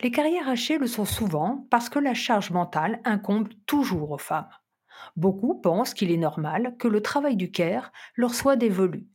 Les 0.00 0.10
carrières 0.10 0.48
hachées 0.48 0.78
le 0.78 0.86
sont 0.86 1.06
souvent 1.06 1.66
parce 1.70 1.88
que 1.88 1.98
la 1.98 2.12
charge 2.12 2.50
mentale 2.50 3.00
incombe 3.04 3.48
toujours 3.66 4.10
aux 4.10 4.18
femmes. 4.18 4.50
Beaucoup 5.16 5.54
pensent 5.60 5.94
qu'il 5.94 6.10
est 6.10 6.18
normal 6.18 6.76
que 6.78 6.88
le 6.88 7.00
travail 7.00 7.36
du 7.36 7.50
care 7.50 7.92
leur 8.14 8.34
soit 8.34 8.56
dévolu. 8.56 9.08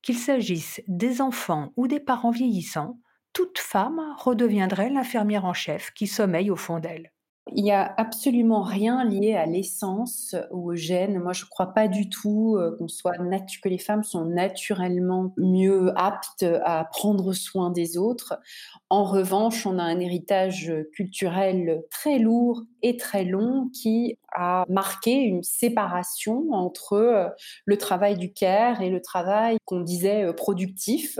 Qu'il 0.00 0.16
s'agisse 0.16 0.80
des 0.88 1.20
enfants 1.20 1.72
ou 1.76 1.86
des 1.86 2.00
parents 2.00 2.30
vieillissants, 2.30 2.98
toute 3.32 3.58
femme 3.58 4.00
redeviendrait 4.18 4.90
l'infirmière 4.90 5.44
en 5.44 5.54
chef 5.54 5.90
qui 5.92 6.06
sommeille 6.06 6.50
au 6.50 6.56
fond 6.56 6.78
d'elle. 6.78 7.12
Il 7.50 7.64
n'y 7.64 7.72
a 7.72 7.92
absolument 7.96 8.62
rien 8.62 9.04
lié 9.04 9.34
à 9.34 9.46
l'essence 9.46 10.36
ou 10.52 10.70
au 10.70 10.74
gène. 10.76 11.18
Moi, 11.18 11.32
je 11.32 11.44
ne 11.44 11.48
crois 11.48 11.74
pas 11.74 11.88
du 11.88 12.08
tout 12.08 12.56
euh, 12.56 12.76
soit 12.86 13.16
que 13.16 13.68
les 13.68 13.78
femmes 13.78 14.04
sont 14.04 14.26
naturellement 14.26 15.34
mieux 15.36 15.92
aptes 15.98 16.46
à 16.64 16.84
prendre 16.84 17.32
soin 17.32 17.70
des 17.70 17.98
autres. 17.98 18.38
En 18.90 19.02
revanche, 19.02 19.66
on 19.66 19.80
a 19.80 19.82
un 19.82 19.98
héritage 19.98 20.72
culturel 20.94 21.82
très 21.90 22.20
lourd 22.20 22.62
et 22.82 22.96
très 22.96 23.24
long 23.24 23.68
qui 23.74 24.18
a 24.32 24.64
marqué 24.68 25.12
une 25.12 25.42
séparation 25.42 26.52
entre 26.52 26.92
euh, 26.92 27.28
le 27.64 27.76
travail 27.76 28.16
du 28.16 28.32
care 28.32 28.82
et 28.82 28.90
le 28.90 29.00
travail 29.00 29.56
qu'on 29.64 29.80
disait 29.80 30.24
euh, 30.24 30.32
productif. 30.32 31.18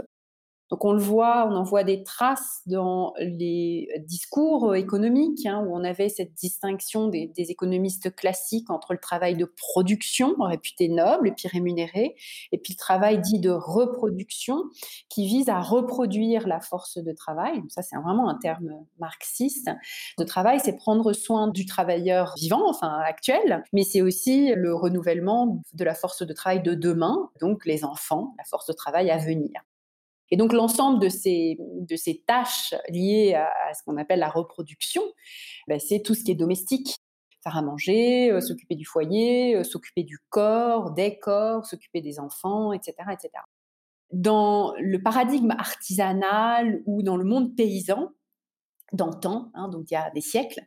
Donc 0.73 0.85
on 0.85 0.93
le 0.93 1.03
voit, 1.03 1.47
on 1.47 1.55
en 1.55 1.61
voit 1.61 1.83
des 1.83 2.01
traces 2.01 2.63
dans 2.65 3.13
les 3.19 3.87
discours 4.07 4.73
économiques, 4.73 5.45
hein, 5.45 5.63
où 5.63 5.77
on 5.77 5.83
avait 5.83 6.09
cette 6.09 6.33
distinction 6.33 7.09
des, 7.09 7.31
économistes 7.37 8.15
classiques 8.15 8.71
entre 8.71 8.93
le 8.93 8.99
travail 8.99 9.35
de 9.35 9.45
production, 9.45 10.33
réputé 10.39 10.89
noble 10.89 11.27
et 11.27 11.31
puis 11.31 11.47
rémunéré, 11.47 12.15
et 12.51 12.57
puis 12.57 12.73
le 12.73 12.79
travail 12.79 13.21
dit 13.21 13.39
de 13.39 13.51
reproduction, 13.51 14.63
qui 15.09 15.27
vise 15.27 15.47
à 15.47 15.61
reproduire 15.61 16.47
la 16.47 16.59
force 16.59 16.97
de 16.97 17.11
travail. 17.11 17.61
ça, 17.69 17.83
c'est 17.83 17.95
vraiment 17.97 18.27
un 18.27 18.39
terme 18.39 18.71
marxiste. 18.97 19.69
Le 20.17 20.25
travail, 20.25 20.59
c'est 20.59 20.75
prendre 20.75 21.13
soin 21.13 21.49
du 21.49 21.67
travailleur 21.67 22.33
vivant, 22.35 22.67
enfin 22.67 22.97
actuel, 23.05 23.63
mais 23.73 23.83
c'est 23.83 24.01
aussi 24.01 24.55
le 24.55 24.73
renouvellement 24.73 25.61
de 25.73 25.83
la 25.83 25.93
force 25.93 26.25
de 26.25 26.33
travail 26.33 26.63
de 26.63 26.73
demain, 26.73 27.29
donc 27.41 27.63
les 27.67 27.85
enfants, 27.85 28.33
la 28.39 28.43
force 28.45 28.65
de 28.65 28.73
travail 28.73 29.11
à 29.11 29.19
venir. 29.19 29.61
Et 30.33 30.35
donc 30.35 30.51
l'ensemble 30.51 30.99
de 30.99 31.09
ces, 31.09 31.59
de 31.59 31.95
ces 31.95 32.23
tâches 32.25 32.73
liées 32.89 33.35
à, 33.35 33.71
ce 33.75 33.83
qu'on 33.83 33.97
appelle 33.97 34.17
la 34.17 34.31
reproduction, 34.31 35.03
ben, 35.67 35.79
c'est 35.79 36.01
tout 36.01 36.15
ce 36.15 36.23
qui 36.23 36.31
est 36.31 36.35
domestique. 36.35 36.97
Faire 37.43 37.55
à 37.55 37.61
manger, 37.61 38.31
euh, 38.31 38.41
s'occuper 38.41 38.73
du 38.73 38.83
foyer, 38.83 39.55
euh, 39.55 39.63
s'occuper 39.63 40.01
du 40.01 40.17
corps, 40.31 40.89
des 40.89 41.19
corps, 41.19 41.67
s'occuper 41.67 42.01
des 42.01 42.19
enfants, 42.19 42.73
etc., 42.73 42.95
etc. 43.11 43.29
Dans 44.11 44.73
le 44.79 45.03
paradigme 45.03 45.51
artisanal 45.51 46.81
ou 46.87 47.03
dans 47.03 47.17
le 47.17 47.25
monde 47.25 47.55
paysan, 47.55 48.09
d'antan, 48.91 49.51
hein, 49.53 49.67
donc 49.67 49.91
il 49.91 49.93
y 49.93 49.97
a 49.97 50.09
des 50.15 50.21
siècles, 50.21 50.61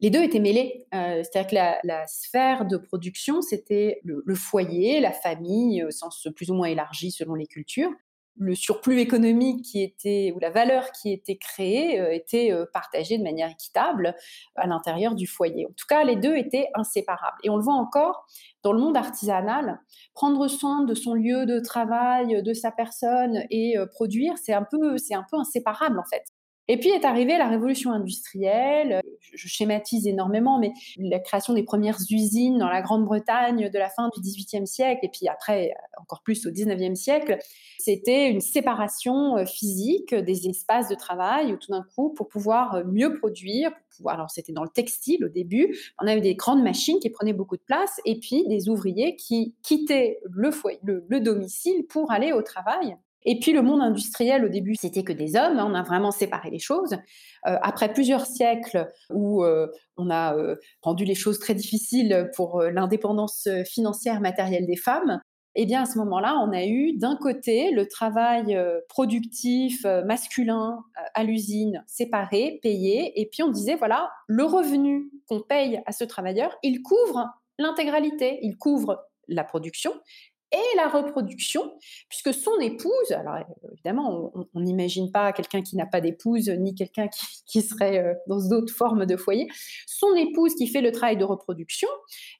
les 0.00 0.10
deux 0.10 0.24
étaient 0.24 0.40
mêlés. 0.40 0.84
Euh, 0.94 1.22
c'est-à-dire 1.22 1.80
que 1.80 1.86
la, 1.86 2.06
sphère 2.08 2.66
de 2.66 2.76
production, 2.76 3.40
c'était 3.40 4.00
le, 4.02 4.24
le, 4.26 4.34
foyer, 4.34 4.98
la 4.98 5.12
famille, 5.12 5.84
au 5.84 5.92
sens 5.92 6.26
plus 6.34 6.50
ou 6.50 6.54
moins 6.54 6.66
élargi 6.66 7.12
selon 7.12 7.34
les 7.34 7.46
cultures, 7.46 7.92
le 8.36 8.54
surplus 8.54 8.98
économique 8.98 9.64
qui 9.64 9.82
était 9.82 10.32
ou 10.34 10.38
la 10.38 10.50
valeur 10.50 10.90
qui 10.92 11.12
était 11.12 11.36
créée 11.36 12.00
euh, 12.00 12.12
était 12.12 12.52
euh, 12.52 12.64
partagée 12.72 13.18
de 13.18 13.22
manière 13.22 13.50
équitable 13.50 14.14
à 14.56 14.66
l'intérieur 14.66 15.14
du 15.14 15.26
foyer. 15.26 15.66
En 15.66 15.72
tout 15.72 15.86
cas, 15.88 16.04
les 16.04 16.16
deux 16.16 16.36
étaient 16.36 16.68
inséparables. 16.74 17.36
Et 17.44 17.50
on 17.50 17.56
le 17.56 17.62
voit 17.62 17.74
encore 17.74 18.26
dans 18.62 18.72
le 18.72 18.80
monde 18.80 18.96
artisanal, 18.96 19.80
prendre 20.14 20.48
soin 20.48 20.84
de 20.84 20.94
son 20.94 21.14
lieu 21.14 21.46
de 21.46 21.60
travail, 21.60 22.42
de 22.42 22.54
sa 22.54 22.70
personne 22.70 23.44
et 23.50 23.76
euh, 23.76 23.86
produire, 23.86 24.34
c'est 24.38 24.54
un 24.54 24.66
c'est 24.96 25.14
un 25.14 25.24
peu 25.30 25.36
inséparable 25.36 25.98
en 25.98 26.04
fait. 26.04 26.24
Et 26.68 26.78
puis 26.78 26.90
est 26.90 27.04
arrivée 27.04 27.38
la 27.38 27.48
révolution 27.48 27.90
industrielle, 27.90 29.00
je 29.34 29.48
schématise 29.48 30.06
énormément, 30.06 30.58
mais 30.58 30.72
la 30.96 31.18
création 31.18 31.54
des 31.54 31.64
premières 31.64 31.98
usines 32.08 32.58
dans 32.58 32.68
la 32.68 32.82
Grande-Bretagne 32.82 33.68
de 33.68 33.78
la 33.78 33.88
fin 33.88 34.10
du 34.14 34.20
XVIIIe 34.20 34.66
siècle, 34.66 35.04
et 35.04 35.08
puis 35.08 35.26
après 35.26 35.74
encore 36.00 36.22
plus 36.22 36.46
au 36.46 36.50
XIXe 36.52 36.98
siècle, 36.98 37.38
c'était 37.78 38.30
une 38.30 38.40
séparation 38.40 39.38
euh, 39.38 39.44
physique 39.44 40.14
des 40.14 40.48
espaces 40.48 40.88
de 40.88 40.94
travail, 40.94 41.56
tout 41.58 41.72
d'un 41.72 41.84
coup, 41.96 42.10
pour 42.10 42.28
pouvoir 42.28 42.74
euh, 42.74 42.84
mieux 42.84 43.18
produire, 43.18 43.72
pour 43.72 43.96
pouvoir, 43.96 44.14
alors 44.14 44.30
c'était 44.30 44.52
dans 44.52 44.64
le 44.64 44.70
textile 44.70 45.24
au 45.24 45.28
début, 45.28 45.76
on 46.00 46.06
avait 46.06 46.20
des 46.20 46.36
grandes 46.36 46.62
machines 46.62 47.00
qui 47.00 47.10
prenaient 47.10 47.32
beaucoup 47.32 47.56
de 47.56 47.62
place, 47.62 48.00
et 48.04 48.20
puis 48.20 48.46
des 48.46 48.68
ouvriers 48.68 49.16
qui 49.16 49.56
quittaient 49.62 50.20
le, 50.30 50.50
foyer, 50.52 50.78
le 50.84 51.20
domicile 51.20 51.86
pour 51.88 52.12
aller 52.12 52.32
au 52.32 52.42
travail. 52.42 52.96
Et 53.24 53.38
puis 53.38 53.52
le 53.52 53.62
monde 53.62 53.80
industriel, 53.80 54.44
au 54.44 54.48
début, 54.48 54.74
c'était 54.74 55.02
que 55.02 55.12
des 55.12 55.36
hommes. 55.36 55.58
Hein, 55.58 55.66
on 55.70 55.74
a 55.74 55.82
vraiment 55.82 56.10
séparé 56.10 56.50
les 56.50 56.58
choses. 56.58 56.94
Euh, 57.46 57.56
après 57.62 57.92
plusieurs 57.92 58.26
siècles 58.26 58.88
où 59.10 59.44
euh, 59.44 59.68
on 59.96 60.10
a 60.10 60.36
euh, 60.36 60.56
rendu 60.80 61.04
les 61.04 61.14
choses 61.14 61.38
très 61.38 61.54
difficiles 61.54 62.30
pour 62.36 62.62
l'indépendance 62.62 63.48
financière 63.66 64.20
matérielle 64.20 64.66
des 64.66 64.76
femmes, 64.76 65.20
eh 65.54 65.66
bien 65.66 65.82
à 65.82 65.86
ce 65.86 65.98
moment-là, 65.98 66.38
on 66.42 66.50
a 66.52 66.64
eu 66.64 66.96
d'un 66.96 67.16
côté 67.16 67.72
le 67.72 67.86
travail 67.86 68.58
productif 68.88 69.84
masculin 69.84 70.78
à 71.14 71.24
l'usine 71.24 71.84
séparé, 71.86 72.58
payé, 72.62 73.20
et 73.20 73.28
puis 73.30 73.42
on 73.42 73.50
disait 73.50 73.74
voilà, 73.74 74.10
le 74.28 74.44
revenu 74.44 75.10
qu'on 75.28 75.42
paye 75.42 75.82
à 75.84 75.92
ce 75.92 76.04
travailleur, 76.04 76.56
il 76.62 76.80
couvre 76.80 77.28
l'intégralité, 77.58 78.38
il 78.40 78.56
couvre 78.56 79.04
la 79.28 79.44
production 79.44 79.92
et 80.52 80.76
la 80.76 80.88
reproduction, 80.88 81.72
puisque 82.08 82.34
son 82.34 82.58
épouse, 82.60 83.12
alors 83.12 83.36
évidemment, 83.72 84.32
on 84.54 84.60
n'imagine 84.60 85.10
pas 85.10 85.32
quelqu'un 85.32 85.62
qui 85.62 85.76
n'a 85.76 85.86
pas 85.86 86.00
d'épouse, 86.00 86.48
ni 86.50 86.74
quelqu'un 86.74 87.08
qui, 87.46 87.62
serait 87.62 87.98
euh, 87.98 88.14
dans 88.26 88.48
d'autres 88.48 88.72
formes 88.72 89.06
de 89.06 89.16
foyer, 89.16 89.48
son 89.86 90.14
épouse 90.14 90.54
qui 90.54 90.66
fait 90.66 90.80
le 90.80 90.92
travail 90.92 91.16
de 91.16 91.24
reproduction, 91.24 91.88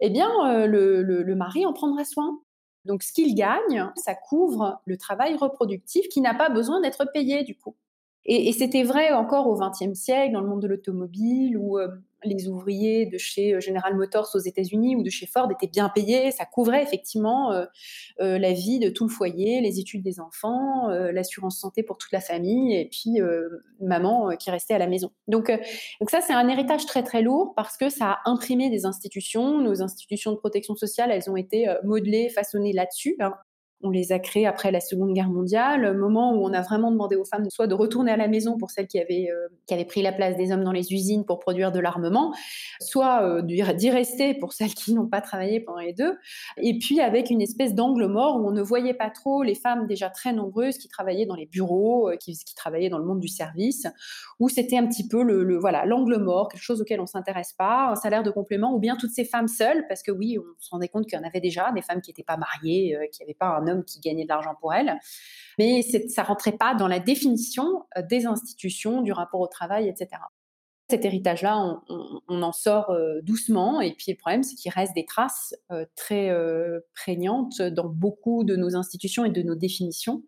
eh 0.00 0.11
bien, 0.11 0.31
euh, 0.47 0.66
le, 0.66 1.35
mari 1.35 1.64
en 1.64 1.73
prendra 1.73 2.04
soin. 2.04 2.40
Donc, 2.85 3.02
ce 3.02 3.12
qu'il 3.12 3.35
gagne, 3.35 3.90
ça 3.97 4.14
couvre 4.14 4.81
le 4.87 4.97
travail 4.97 5.37
reproductif 5.37 6.09
qui 6.09 6.21
n'a 6.21 6.35
pas 6.35 6.50
besoin 6.50 6.81
d'être 6.81 7.07
payé, 7.12 7.45
du 7.45 7.57
coup. 7.57 7.76
Et, 8.25 8.52
c'était 8.52 8.83
vrai 8.83 9.12
encore 9.12 9.49
au 9.49 9.57
XXe 9.57 9.99
siècle, 9.99 10.33
dans 10.33 10.40
le 10.40 10.49
monde 10.49 10.62
de 10.62 10.69
l'automobile, 10.69 11.57
où 11.57 11.78
euh, 11.78 11.88
les 12.25 12.49
ouvriers 12.49 13.07
de 13.07 13.19
chez 13.19 13.55
euh, 13.55 13.61
General 13.61 13.95
Motors 13.97 14.31
aux 14.35 14.38
États-Unis 14.38 14.97
ou 14.97 15.02
de 15.02 15.11
chez 15.11 15.26
Ford 15.26 15.50
étaient 15.50 15.71
bien 15.71 15.88
payés. 15.88 16.31
Ça 16.31 16.45
couvrait 16.45 16.83
effectivement 16.83 17.52
euh, 17.52 17.67
la 18.19 18.52
vie 18.52 18.79
de 18.79 18.88
tout 18.88 19.05
le 19.05 19.11
foyer, 19.11 19.61
les 19.61 19.79
études 19.81 20.02
des 20.02 20.21
enfants, 20.21 20.88
l'assurance 20.88 21.59
santé 21.59 21.83
pour 21.83 21.99
toute 21.99 22.12
la 22.12 22.21
famille, 22.21 22.75
et 22.75 22.88
puis 22.88 23.21
maman 23.81 24.37
qui 24.37 24.50
restait 24.50 24.75
à 24.75 24.79
la 24.79 24.87
maison. 24.87 25.11
Donc, 25.29 25.50
donc 26.00 26.11
ça, 26.11 26.21
c'est 26.21 26.33
un 26.33 26.49
héritage 26.49 26.87
très 26.87 27.02
très 27.02 27.23
lourd 27.23 27.52
parce 27.55 27.76
que 27.76 27.88
ça 27.88 28.12
a 28.12 28.31
imprimé 28.31 28.71
des 28.71 28.87
institutions. 28.87 29.61
Nos 29.61 29.83
institutions 29.83 30.33
de 30.33 30.37
protection 30.37 30.75
sociale, 30.75 31.11
elles 31.11 31.31
ont 31.31 31.37
été 31.37 31.67
modelées, 31.85 32.29
façonnées 32.29 32.73
là-dessus. 32.73 33.17
Hein 33.21 33.35
on 33.83 33.91
les 33.91 34.12
a 34.12 34.19
créés 34.19 34.47
après 34.47 34.71
la 34.71 34.81
Seconde 34.81 35.12
Guerre 35.12 35.29
mondiale, 35.29 35.97
moment 35.97 36.35
où 36.35 36.45
on 36.45 36.53
a 36.53 36.62
vraiment 36.62 36.91
demandé 36.91 37.17
aux 37.17 37.25
femmes 37.25 37.49
soit 37.51 37.67
de 37.67 37.75
retourner 37.75 38.12
à 38.12 38.17
la 38.17 38.29
maison 38.29 38.57
pour 38.57 38.71
celles 38.71 38.87
qui 38.87 38.99
avaient, 38.99 39.29
euh, 39.31 39.49
qui 39.67 39.75
avaient 39.75 39.85
pris 39.85 40.03
la 40.03 40.12
place 40.12 40.37
des 40.37 40.53
hommes 40.53 40.65
dans 40.65 40.73
les 40.73 40.93
usines 40.93 41.25
pour 41.25 41.39
produire 41.39 41.73
de 41.73 41.81
l'armement, 41.81 42.33
soit 42.81 43.23
euh, 43.23 43.43
d'y 43.43 43.91
rester 43.91 44.35
pour 44.35 44.53
celles 44.53 44.75
qui 44.75 44.95
n'ont 44.95 45.09
pas 45.09 45.21
travaillé 45.21 45.61
pendant 45.61 45.81
les 45.81 45.93
deux, 45.93 46.17
et 46.59 46.79
puis 46.79 47.01
avec 47.01 47.31
une 47.31 47.41
espèce 47.41 47.75
d'angle 47.75 48.07
mort 48.07 48.37
où 48.37 48.49
on 48.49 48.53
ne 48.53 48.62
voyait 48.62 48.95
pas 48.95 49.11
trop 49.11 49.43
les 49.43 49.55
femmes 49.55 49.87
déjà 49.87 50.11
très 50.11 50.33
nombreuses 50.33 50.79
qui 50.79 50.89
travaillaient 50.89 51.27
dans 51.27 51.35
les 51.35 51.47
bureaux, 51.47 52.11
euh, 52.11 52.17
qui, 52.17 52.37
travaillaient 52.55 52.91
dans 52.91 52.99
le 52.99 53.05
monde 53.05 53.21
du 53.21 53.29
service, 53.29 53.87
où 54.39 54.49
c'était 54.49 54.77
un 54.77 54.87
petit 54.87 55.09
peu 55.09 55.23
le, 55.23 55.59
voilà 55.59 55.85
l'angle 55.87 56.19
mort, 56.19 56.49
quelque 56.49 56.62
chose 56.62 56.81
auquel 56.81 57.01
on 57.01 57.07
s'intéresse 57.07 57.55
pas, 57.55 57.89
un 57.91 57.97
salaire 57.97 58.23
de 58.23 58.31
complément, 58.31 58.75
ou 58.75 58.79
bien 58.79 58.97
toutes 58.97 59.11
ces 59.11 59.25
femmes 59.25 59.49
seules, 59.49 59.85
parce 59.89 60.03
que 60.03 60.12
oui, 60.12 60.39
on 60.39 60.61
se 60.61 60.71
rendait 60.71 60.89
compte 60.89 61.07
qu'il 61.07 61.19
y 61.19 61.21
en 61.21 61.27
avait 61.27 61.41
déjà 61.41 61.73
des 61.73 61.83
femmes 61.83 62.01
qui 62.01 62.11
n'étaient 62.11 62.23
pas 62.23 62.37
mariées, 62.37 62.97
qui 63.12 63.23
n'avaient 63.23 63.35
pas 63.35 63.47
un 63.47 63.67
homme 63.67 63.72
qui 63.81 64.00
gagnait 64.00 64.25
de 64.25 64.29
l'argent 64.29 64.55
pour 64.61 64.75
elle. 64.75 64.99
Mais 65.59 65.83
ça 65.83 66.23
rentrait 66.23 66.52
pas 66.52 66.75
dans 66.75 66.88
la 66.88 66.99
définition 66.99 67.85
euh, 67.97 68.02
des 68.02 68.26
institutions, 68.26 69.02
du 69.02 69.12
rapport 69.12 69.41
au 69.41 69.49
travail, 69.49 69.88
etc. 69.88 70.23
Cet 70.91 71.05
héritage-là, 71.07 71.81
on, 72.29 72.43
en 72.43 72.52
sort 72.52 72.91
euh, 72.91 73.21
doucement. 73.23 73.81
Et 73.81 73.95
puis 73.95 74.12
le 74.12 74.17
problème, 74.17 74.43
c'est 74.43 74.57
qu'il 74.57 74.71
reste 74.73 74.95
des 74.95 75.07
traces 75.07 75.55
euh, 75.71 75.87
très 75.97 76.31
prégnantes 76.95 77.62
dans 77.62 77.88
beaucoup 77.88 78.45
de 78.45 78.57
nos 78.57 78.76
institutions 78.76 79.25
et 79.25 79.31
de 79.31 79.43
nos 79.43 79.55
définitions 79.55 80.23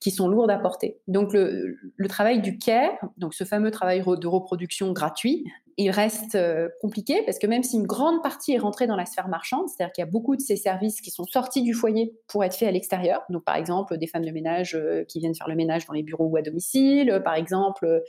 qui 0.00 0.10
sont 0.10 0.28
lourdes 0.28 0.50
à 0.50 0.58
porter. 0.58 1.00
Donc 1.08 1.32
le, 1.32 1.76
le 1.96 2.08
travail 2.08 2.42
du 2.42 2.58
care, 2.58 2.92
donc 3.16 3.32
ce 3.34 3.44
fameux 3.44 3.70
travail 3.70 4.00
de 4.00 4.26
reproduction 4.26 4.92
gratuit, 4.92 5.46
il 5.80 5.90
reste 5.90 6.34
euh, 6.34 6.68
compliqué 6.82 7.22
parce 7.24 7.38
que 7.38 7.46
même 7.46 7.62
si 7.62 7.76
une 7.76 7.86
grande 7.86 8.22
partie 8.22 8.52
est 8.52 8.58
rentrée 8.58 8.86
dans 8.86 8.96
la 8.96 9.06
sphère 9.06 9.28
marchande, 9.28 9.66
c'est-à-dire 9.68 9.92
qu'il 9.92 10.02
y 10.02 10.06
a 10.06 10.10
beaucoup 10.10 10.36
de 10.36 10.40
ces 10.42 10.56
services 10.56 11.00
qui 11.00 11.10
sont 11.10 11.24
sortis 11.24 11.62
du 11.62 11.72
foyer 11.72 12.12
pour 12.28 12.44
être 12.44 12.54
faits 12.54 12.68
à 12.68 12.70
l'extérieur, 12.70 13.22
donc 13.30 13.44
par 13.44 13.56
exemple 13.56 13.96
des 13.96 14.06
femmes 14.06 14.26
de 14.26 14.30
ménage 14.30 14.74
euh, 14.74 15.04
qui 15.08 15.20
viennent 15.20 15.34
faire 15.34 15.48
le 15.48 15.54
ménage 15.54 15.86
dans 15.86 15.94
les 15.94 16.02
bureaux 16.02 16.26
ou 16.26 16.36
à 16.36 16.42
domicile, 16.42 17.22
par 17.24 17.34
exemple 17.34 17.86
euh, 17.86 18.00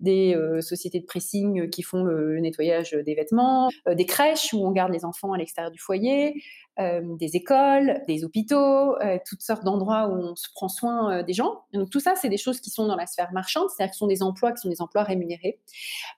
des 0.00 0.34
sociétés 0.60 1.00
de 1.00 1.04
pressing 1.04 1.68
qui 1.68 1.82
font 1.82 2.02
le, 2.02 2.38
nettoyage 2.40 2.92
des 2.92 3.14
vêtements, 3.14 3.68
des 3.86 4.06
crèches 4.06 4.54
où 4.54 4.66
on 4.66 4.70
garde 4.70 4.92
les 4.92 5.04
enfants 5.04 5.32
à 5.32 5.38
l'extérieur 5.38 5.70
du 5.70 5.78
foyer, 5.78 6.34
des 6.78 7.36
écoles, 7.36 8.02
des 8.06 8.24
hôpitaux, 8.24 8.94
toutes 9.26 9.42
sortes 9.42 9.64
d'endroits 9.64 10.08
où 10.08 10.12
on 10.12 10.36
se 10.36 10.48
prend 10.54 10.68
soin 10.68 11.22
des 11.22 11.32
gens. 11.32 11.62
Donc 11.72 11.90
tout 11.90 12.00
ça, 12.00 12.14
c'est 12.14 12.28
des 12.28 12.36
choses 12.36 12.60
qui 12.60 12.70
sont 12.70 12.86
dans 12.86 12.96
la 12.96 13.06
sphère 13.06 13.32
marchande, 13.32 13.68
c'est-à-dire 13.68 13.90
que 13.92 13.96
sont 13.96 14.06
des 14.06 14.22
emplois 14.22 14.52
qui 14.52 14.60
sont 14.60 14.68
des 14.68 14.80
emplois 14.80 15.02
rémunérés, 15.02 15.60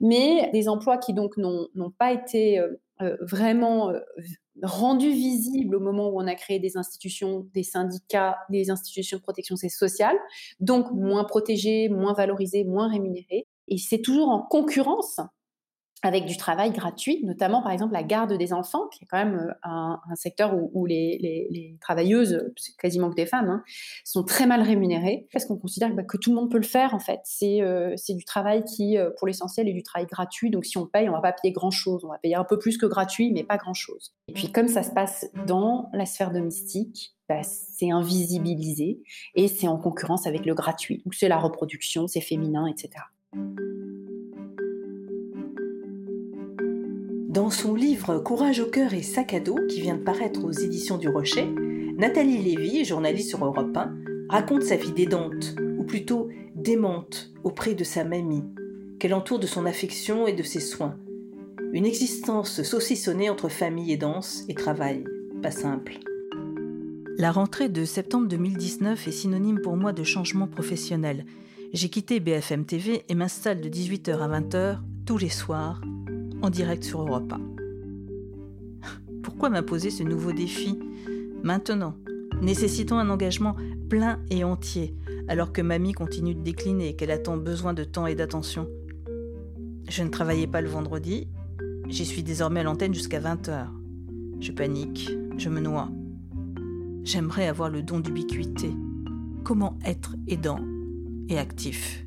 mais 0.01 0.51
des 0.53 0.69
emplois 0.69 0.99
qui 0.99 1.15
donc 1.15 1.37
n'ont 1.39 1.91
pas 1.99 2.13
été 2.13 2.63
vraiment 3.23 3.93
rendus 4.63 5.13
visibles 5.13 5.77
au 5.77 5.81
moment 5.81 6.11
où 6.11 6.21
on 6.21 6.27
a 6.27 6.35
créé 6.35 6.59
des 6.59 6.77
institutions, 6.77 7.47
des 7.55 7.63
syndicats, 7.63 8.37
des 8.51 8.71
institutions 8.71 9.17
de 9.17 9.23
protection 9.23 9.57
sociale, 9.57 10.17
donc 10.61 10.91
moins 10.93 11.25
protégés, 11.25 11.89
moins 11.89 12.13
valorisés, 12.13 12.65
moins 12.65 12.91
rémunérés. 12.91 13.47
Et 13.69 13.79
c'est 13.79 14.03
toujours 14.03 14.29
en 14.29 14.43
concurrence 14.43 15.21
avec 16.03 16.25
du 16.25 16.37
travail 16.37 16.73
gratuit, 16.73 17.21
notamment 17.25 17.63
par 17.63 17.73
exemple 17.73 17.93
la 17.93 18.03
garde 18.03 18.33
des 18.33 18.53
enfants, 18.53 18.89
qui 18.89 19.05
est 19.05 19.07
quand 19.07 19.19
même 19.19 19.35
euh, 19.35 19.53
un, 19.63 20.01
secteur 20.15 20.55
où, 20.55 20.87
les, 20.87 21.77
travailleuses, 21.81 22.51
c'est 22.57 22.77
quasiment 22.77 23.11
que 23.11 23.15
des 23.15 23.27
femmes, 23.27 23.51
hein, 23.51 23.63
sont 24.05 24.25
très 24.25 24.47
mal 24.47 24.63
rémunérées, 24.63 25.29
parce 25.33 25.45
qu'on 25.45 25.57
considère 25.57 25.95
bah, 25.95 26.03
que 26.03 26.17
tout 26.17 26.31
le 26.31 26.37
monde 26.37 26.51
peut 26.51 26.59
le 26.59 26.63
faire 26.63 26.95
en 26.95 26.99
fait. 26.99 27.21
C'est 27.25 27.61
euh, 27.63 27.95
du 28.09 28.25
travail 28.25 28.65
qui, 28.65 28.97
euh, 28.97 29.11
pour 29.19 29.27
l'essentiel, 29.27 29.69
est 29.69 29.73
du 29.73 29.83
travail 29.83 30.07
gratuit, 30.07 30.51
donc 30.51 30.65
si 30.65 30.79
on 30.79 30.87
paye, 30.87 31.09
on 31.09 31.13
va 31.13 31.21
pas 31.21 31.33
payer 31.33 31.53
grand-chose, 31.53 32.05
on 32.05 32.09
va 32.09 32.19
payer 32.19 32.35
un 32.35 32.45
peu 32.45 32.59
plus 32.59 32.79
que 32.79 32.87
gratuit, 32.87 33.33
mais 33.33 33.45
pas 33.45 33.57
grand-chose. 33.57 34.15
Et 34.29 34.33
puis 34.33 34.51
comme 34.51 34.69
ça 34.69 34.83
se 34.83 34.91
passe 34.91 35.27
dans 35.47 35.91
la 35.93 36.07
sphère 36.07 36.33
domestique, 36.33 37.15
bah, 37.29 37.43
c'est 37.43 37.91
invisibilisé 37.91 39.03
et 39.35 39.49
c'est 39.49 39.69
en 39.69 39.79
concurrence 39.79 40.27
avec 40.27 40.47
le 40.47 40.55
gratuit. 40.55 41.03
Donc 41.05 41.15
c'est 41.15 41.29
la 41.29 41.39
reproduction, 41.39 42.09
c'est 42.09 42.21
féminin, 42.21 42.67
etc. 42.67 42.91
Dans 47.31 47.51
son 47.51 47.77
livre 47.77 48.19
Courage 48.19 48.59
au 48.59 48.67
cœur 48.67 48.93
et 48.93 49.03
sac 49.03 49.35
à 49.35 49.39
dos, 49.39 49.57
qui 49.69 49.81
vient 49.81 49.95
de 49.95 50.03
paraître 50.03 50.45
aux 50.45 50.51
éditions 50.51 50.99
du 50.99 51.09
Rocher, 51.09 51.47
Nathalie 51.97 52.39
Lévy, 52.39 52.85
journaliste 52.85 53.29
sur 53.29 53.45
Europe 53.45 53.77
1, 53.77 53.95
raconte 54.29 54.65
sa 54.65 54.75
vie 54.75 54.91
d'aidante, 54.91 55.55
ou 55.79 55.85
plutôt 55.85 56.29
d'aimante, 56.57 57.31
auprès 57.45 57.75
de 57.75 57.85
sa 57.85 58.03
mamie, 58.03 58.43
qu'elle 58.99 59.15
entoure 59.15 59.39
de 59.39 59.47
son 59.47 59.65
affection 59.65 60.27
et 60.27 60.33
de 60.33 60.43
ses 60.43 60.59
soins. 60.59 60.97
Une 61.73 61.87
existence 61.87 62.65
saucissonnée 62.65 63.31
entre 63.31 63.49
famille 63.49 63.93
et 63.93 63.97
danse 63.97 64.43
et 64.49 64.55
travail, 64.55 65.05
pas 65.41 65.53
simple. 65.53 66.01
La 67.17 67.31
rentrée 67.31 67.69
de 67.69 67.85
septembre 67.85 68.27
2019 68.27 69.07
est 69.07 69.13
synonyme 69.13 69.61
pour 69.61 69.77
moi 69.77 69.93
de 69.93 70.03
changement 70.03 70.49
professionnel. 70.49 71.25
J'ai 71.73 71.91
quitté 71.91 72.19
BFM 72.19 72.65
TV 72.65 73.05
et 73.09 73.15
m'installe 73.15 73.61
de 73.61 73.69
18h 73.69 74.19
à 74.19 74.41
20h 74.41 74.79
tous 75.07 75.19
les 75.19 75.29
soirs 75.29 75.81
en 76.43 76.51
direct 76.51 76.85
sur 76.85 77.01
Europa. 77.01 77.39
Pourquoi 79.23 79.51
m'imposer 79.51 79.91
ce 79.91 80.03
nouveau 80.03 80.33
défi? 80.33 80.79
Maintenant, 81.43 81.95
nécessitant 82.43 82.99
un 82.99 83.11
engagement 83.11 83.57
plein 83.89 84.19
et 84.31 84.45
entier, 84.45 84.95
alors 85.29 85.53
que 85.53 85.63
mamie 85.63 85.93
continue 85.93 86.35
de 86.35 86.43
décliner 86.43 86.89
et 86.89 86.97
qu'elle 86.97 87.11
a 87.11 87.19
tant 87.19 87.37
besoin 87.37 87.75
de 87.75 87.85
temps 87.85 88.07
et 88.07 88.15
d'attention 88.15 88.69
Je 89.89 90.03
ne 90.03 90.09
travaillais 90.09 90.47
pas 90.47 90.61
le 90.61 90.69
vendredi, 90.69 91.29
j'y 91.89 92.05
suis 92.05 92.23
désormais 92.23 92.61
à 92.61 92.63
l'antenne 92.65 92.95
jusqu'à 92.95 93.21
20h. 93.21 93.67
Je 94.41 94.53
panique, 94.53 95.11
je 95.37 95.49
me 95.49 95.61
noie. 95.61 95.91
J'aimerais 97.05 97.49
avoir 97.49 97.71
le 97.71 97.83
don 97.83 98.01
d'ubiquité. 98.01 98.71
Comment 99.45 99.79
être 99.85 100.15
aidant 100.29 100.61
et 101.29 101.39
actif? 101.39 102.05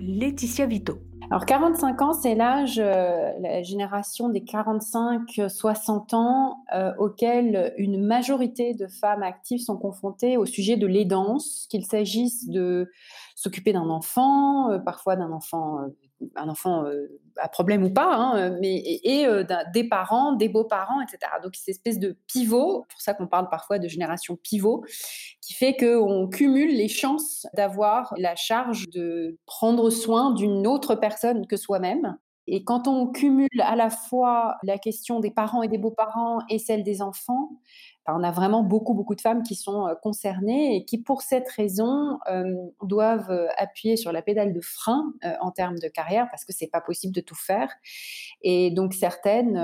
Laetitia 0.00 0.66
Vito. 0.66 1.00
Alors 1.28 1.44
45 1.44 2.02
ans, 2.02 2.12
c'est 2.12 2.36
l'âge, 2.36 2.78
euh, 2.78 3.32
la 3.40 3.62
génération 3.64 4.28
des 4.28 4.42
45-60 4.42 6.14
ans 6.14 6.64
euh, 6.72 6.92
auquel 6.98 7.74
une 7.78 8.00
majorité 8.00 8.74
de 8.74 8.86
femmes 8.86 9.24
actives 9.24 9.60
sont 9.60 9.76
confrontées 9.76 10.36
au 10.36 10.46
sujet 10.46 10.76
de 10.76 10.86
l'aidance, 10.86 11.66
qu'il 11.68 11.84
s'agisse 11.84 12.48
de 12.48 12.92
s'occuper 13.34 13.72
d'un 13.72 13.90
enfant, 13.90 14.70
euh, 14.70 14.78
parfois 14.78 15.16
d'un 15.16 15.32
enfant 15.32 15.80
un 16.34 16.48
enfant 16.48 16.84
euh, 16.86 17.06
à 17.36 17.48
problème 17.48 17.84
ou 17.84 17.90
pas, 17.90 18.14
hein, 18.14 18.56
mais, 18.60 18.76
et, 18.76 19.26
euh, 19.26 19.44
des 19.74 19.84
parents, 19.84 20.32
des 20.32 20.48
beaux-parents, 20.48 21.00
etc. 21.02 21.18
Donc, 21.42 21.54
cette 21.54 21.68
espèce 21.68 21.98
de 21.98 22.16
pivot, 22.26 22.86
pour 22.88 23.00
ça 23.00 23.14
qu'on 23.14 23.26
parle 23.26 23.48
parfois 23.48 23.78
de 23.78 23.88
génération 23.88 24.36
pivot, 24.36 24.84
qui 25.40 25.54
fait 25.54 25.76
qu'on 25.76 26.28
cumule 26.28 26.74
les 26.74 26.88
chances 26.88 27.46
d'avoir 27.54 28.14
la 28.16 28.36
charge 28.36 28.88
de 28.88 29.38
prendre 29.46 29.90
soin 29.90 30.32
d'une 30.32 30.66
autre 30.66 30.94
personne 30.94 31.46
que 31.46 31.56
soi-même. 31.56 32.16
Et 32.48 32.64
quand 32.64 32.86
on 32.86 33.08
cumule 33.08 33.48
à 33.60 33.74
la 33.74 33.90
fois 33.90 34.56
la 34.62 34.78
question 34.78 35.20
des 35.20 35.32
parents 35.32 35.62
et 35.62 35.68
des 35.68 35.78
beaux-parents 35.78 36.38
et 36.48 36.58
celle 36.58 36.84
des 36.84 37.02
enfants, 37.02 37.50
on 38.14 38.22
a 38.22 38.30
vraiment 38.30 38.62
beaucoup, 38.62 38.94
beaucoup 38.94 39.14
de 39.14 39.20
femmes 39.20 39.42
qui 39.42 39.54
sont 39.54 39.86
euh, 39.86 39.94
concernées 39.94 40.76
et 40.76 40.84
qui, 40.84 40.98
pour 40.98 41.22
cette 41.22 41.48
raison, 41.48 42.18
euh, 42.30 42.54
doivent 42.82 43.30
euh, 43.30 43.48
appuyer 43.56 43.96
sur 43.96 44.12
la 44.12 44.22
pédale 44.22 44.52
de 44.52 44.60
frein 44.60 45.12
en 45.40 45.50
termes 45.50 45.78
de 45.78 45.88
carrière 45.88 46.28
parce 46.30 46.44
que 46.44 46.52
c'est 46.52 46.68
pas 46.68 46.80
possible 46.80 47.14
de 47.14 47.20
tout 47.20 47.34
faire. 47.34 47.72
Et 48.42 48.70
donc, 48.70 48.94
certaines 48.94 49.56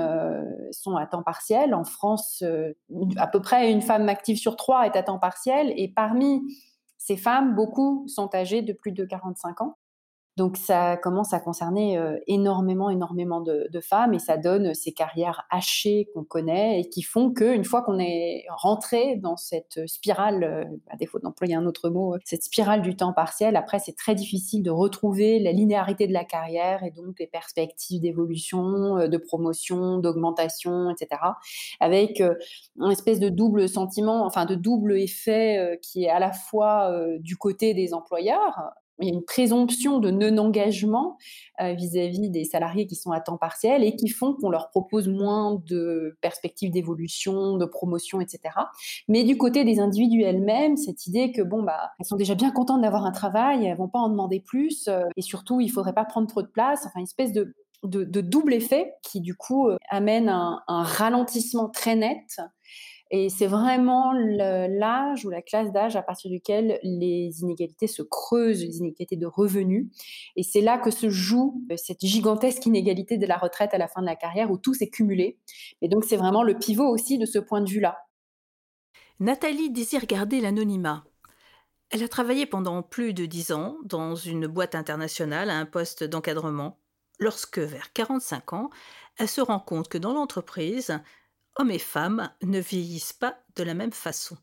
sont 0.71 0.95
à 0.95 1.05
temps 1.05 1.23
partiel. 1.23 1.73
En 1.73 1.83
France, 1.83 2.43
à 3.17 3.27
peu 3.27 3.41
près 3.41 3.71
une 3.71 3.81
femme 3.81 4.09
active 4.09 4.37
sur 4.37 4.55
trois 4.55 4.85
est 4.85 4.95
à 4.95 5.03
temps 5.03 5.19
partiel. 5.19 5.73
Et 5.77 5.87
parmi 5.87 6.41
ces 6.97 7.17
femmes, 7.17 7.55
beaucoup 7.55 8.05
sont 8.07 8.33
âgées 8.35 8.61
de 8.61 8.73
plus 8.73 8.91
de 8.91 9.05
45 9.05 9.61
ans. 9.61 9.77
Donc 10.35 10.57
ça 10.57 10.97
commence 10.97 11.31
à 11.33 11.39
concerner 11.39 11.99
énormément, 12.25 12.89
énormément 12.89 13.41
de, 13.41 13.69
femmes 13.81 14.13
et 14.13 14.19
ça 14.19 14.37
donne 14.37 14.73
ces 14.73 14.91
carrières 14.91 15.45
hachées 15.51 16.07
qu'on 16.13 16.23
connaît 16.23 16.79
et 16.79 16.89
qui 16.89 17.01
font 17.01 17.31
qu'une 17.31 17.65
fois 17.65 17.81
qu'on 17.83 17.99
est 17.99 18.45
rentré 18.49 19.17
dans 19.17 19.35
cette 19.35 19.85
spirale, 19.87 20.71
à 20.89 20.95
défaut 20.95 21.19
d'employer 21.19 21.55
un 21.55 21.65
autre 21.65 21.89
mot, 21.89 22.15
cette 22.23 22.43
spirale 22.43 22.81
du 22.81 22.95
temps 22.95 23.13
partiel, 23.13 23.55
après 23.55 23.79
c'est 23.79 23.95
très 23.95 24.15
difficile 24.15 24.63
de 24.63 24.71
retrouver 24.71 25.39
la 25.39 25.51
linéarité 25.51 26.07
de 26.07 26.13
la 26.13 26.23
carrière 26.23 26.83
et 26.83 26.91
donc 26.91 27.19
les 27.19 27.27
perspectives 27.27 28.01
d'évolution, 28.01 29.07
de 29.07 29.17
promotion, 29.17 29.97
d'augmentation, 29.97 30.89
etc. 30.89 31.21
Avec 31.79 32.21
une 32.21 32.91
espèce 32.91 33.19
de 33.19 33.29
double 33.29 33.69
sentiment, 33.69 34.25
enfin 34.25 34.45
de 34.45 34.55
double 34.55 34.97
effet 34.97 35.79
qui 35.81 36.05
est 36.05 36.09
à 36.09 36.19
la 36.19 36.31
fois 36.31 36.91
du 37.19 37.37
côté 37.37 37.73
des 37.73 37.93
employeurs, 37.93 38.73
il 39.03 39.09
y 39.09 39.11
a 39.11 39.13
une 39.13 39.23
présomption 39.23 39.99
de 39.99 40.09
non-engagement 40.11 41.17
euh, 41.61 41.73
vis-à-vis 41.73 42.29
des 42.29 42.45
salariés 42.45 42.87
qui 42.87 42.95
sont 42.95 43.11
à 43.11 43.19
temps 43.19 43.37
partiel 43.37 43.83
et 43.83 43.95
qui 43.95 44.09
font 44.09 44.33
qu'on 44.33 44.49
leur 44.49 44.69
propose 44.69 45.07
moins 45.07 45.61
de 45.67 46.17
perspectives 46.21 46.71
d'évolution, 46.71 47.57
de 47.57 47.65
promotion, 47.65 48.21
etc. 48.21 48.55
Mais 49.07 49.23
du 49.23 49.37
côté 49.37 49.63
des 49.63 49.79
individus 49.79 50.23
elles-mêmes, 50.23 50.77
cette 50.77 51.05
idée 51.05 51.31
que 51.31 51.41
bon 51.41 51.63
bah 51.63 51.91
elles 51.99 52.05
sont 52.05 52.15
déjà 52.15 52.35
bien 52.35 52.51
contentes 52.51 52.81
d'avoir 52.81 53.05
un 53.05 53.11
travail, 53.11 53.65
elles 53.65 53.77
vont 53.77 53.89
pas 53.89 53.99
en 53.99 54.09
demander 54.09 54.39
plus 54.39 54.87
euh, 54.87 55.03
et 55.17 55.21
surtout 55.21 55.59
il 55.59 55.69
faudrait 55.69 55.93
pas 55.93 56.05
prendre 56.05 56.27
trop 56.27 56.41
de 56.41 56.47
place. 56.47 56.85
Enfin 56.85 56.99
une 56.99 57.03
espèce 57.03 57.33
de 57.33 57.53
double 58.21 58.53
effet 58.53 58.93
qui 59.03 59.19
du 59.21 59.35
coup 59.35 59.67
euh, 59.67 59.77
amène 59.89 60.29
un 60.29 60.61
ralentissement 60.67 61.69
très 61.69 61.95
net 61.95 62.39
et 63.11 63.29
c'est 63.29 63.47
vraiment 63.47 64.11
l'âge 64.13 65.25
ou 65.25 65.29
la 65.29 65.41
classe 65.41 65.71
d'âge 65.71 65.95
à 65.95 66.01
partir 66.01 66.31
duquel 66.31 66.79
les 66.83 67.41
inégalités 67.41 67.87
se 67.87 68.01
creusent, 68.01 68.63
les 68.63 68.77
inégalités 68.77 69.17
de 69.17 69.27
revenus. 69.27 69.87
Et 70.35 70.43
c'est 70.43 70.61
là 70.61 70.77
que 70.77 70.89
se 70.89 71.09
joue 71.09 71.61
euh, 71.71 71.77
cette 71.77 72.03
gigantesque 72.03 72.65
inégalité 72.65 73.17
de 73.17 73.27
la 73.27 73.37
retraite 73.37 73.73
à 73.73 73.77
la 73.77 73.87
fin 73.87 74.01
de 74.01 74.07
la 74.07 74.15
carrière 74.15 74.49
où 74.51 74.57
tout 74.57 74.73
s'est 74.73 74.89
cumulé. 74.89 75.37
Et 75.81 75.89
donc 75.89 76.05
c'est 76.05 76.17
vraiment 76.17 76.43
le 76.43 76.57
pivot 76.57 76.87
aussi 76.87 77.17
de 77.17 77.25
ce 77.25 77.39
point 77.39 77.61
de 77.61 77.69
vue-là. 77.69 77.97
Nathalie 79.19 79.69
désire 79.69 80.05
garder 80.05 80.41
l'anonymat. 80.41 81.03
Elle 81.91 82.01
a 82.01 82.07
travaillé 82.07 82.47
pendant 82.47 82.81
plus 82.81 83.13
de 83.13 83.27
dix 83.27 83.51
ans 83.51 83.77
dans 83.83 84.15
une 84.15 84.47
boîte 84.47 84.73
internationale 84.73 85.51
à 85.51 85.57
un 85.57 85.67
poste 85.67 86.03
d'encadrement, 86.03 86.79
lorsque, 87.19 87.59
vers 87.59 87.93
45 87.93 88.53
ans, 88.53 88.69
elle 89.17 89.27
se 89.27 89.41
rend 89.41 89.59
compte 89.59 89.89
que 89.89 89.99
dans 89.99 90.13
l'entreprise, 90.13 90.99
hommes 91.55 91.71
et 91.71 91.79
femmes 91.79 92.29
ne 92.41 92.59
vieillissent 92.59 93.13
pas 93.13 93.37
de 93.55 93.63
la 93.63 93.73
même 93.73 93.91
façon. 93.91 94.37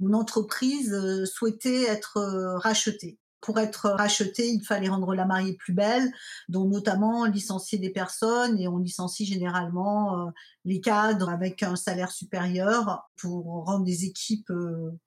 Mon 0.00 0.14
entreprise 0.14 0.92
euh, 0.92 1.24
souhaitait 1.26 1.84
être 1.84 2.16
euh, 2.16 2.58
rachetée. 2.58 3.18
Pour 3.40 3.58
être 3.58 3.90
rachetée, 3.90 4.48
il 4.48 4.64
fallait 4.64 4.88
rendre 4.88 5.14
la 5.14 5.24
mariée 5.24 5.54
plus 5.54 5.72
belle, 5.72 6.12
dont 6.48 6.68
notamment 6.68 7.24
licencier 7.24 7.78
des 7.78 7.90
personnes, 7.90 8.56
et 8.58 8.68
on 8.68 8.78
licencie 8.78 9.26
généralement 9.26 10.16
euh, 10.16 10.30
les 10.64 10.80
cadres 10.80 11.28
avec 11.28 11.62
un 11.64 11.74
salaire 11.74 12.12
supérieur 12.12 13.10
pour 13.16 13.64
rendre 13.64 13.84
des 13.84 14.04
équipes 14.04 14.52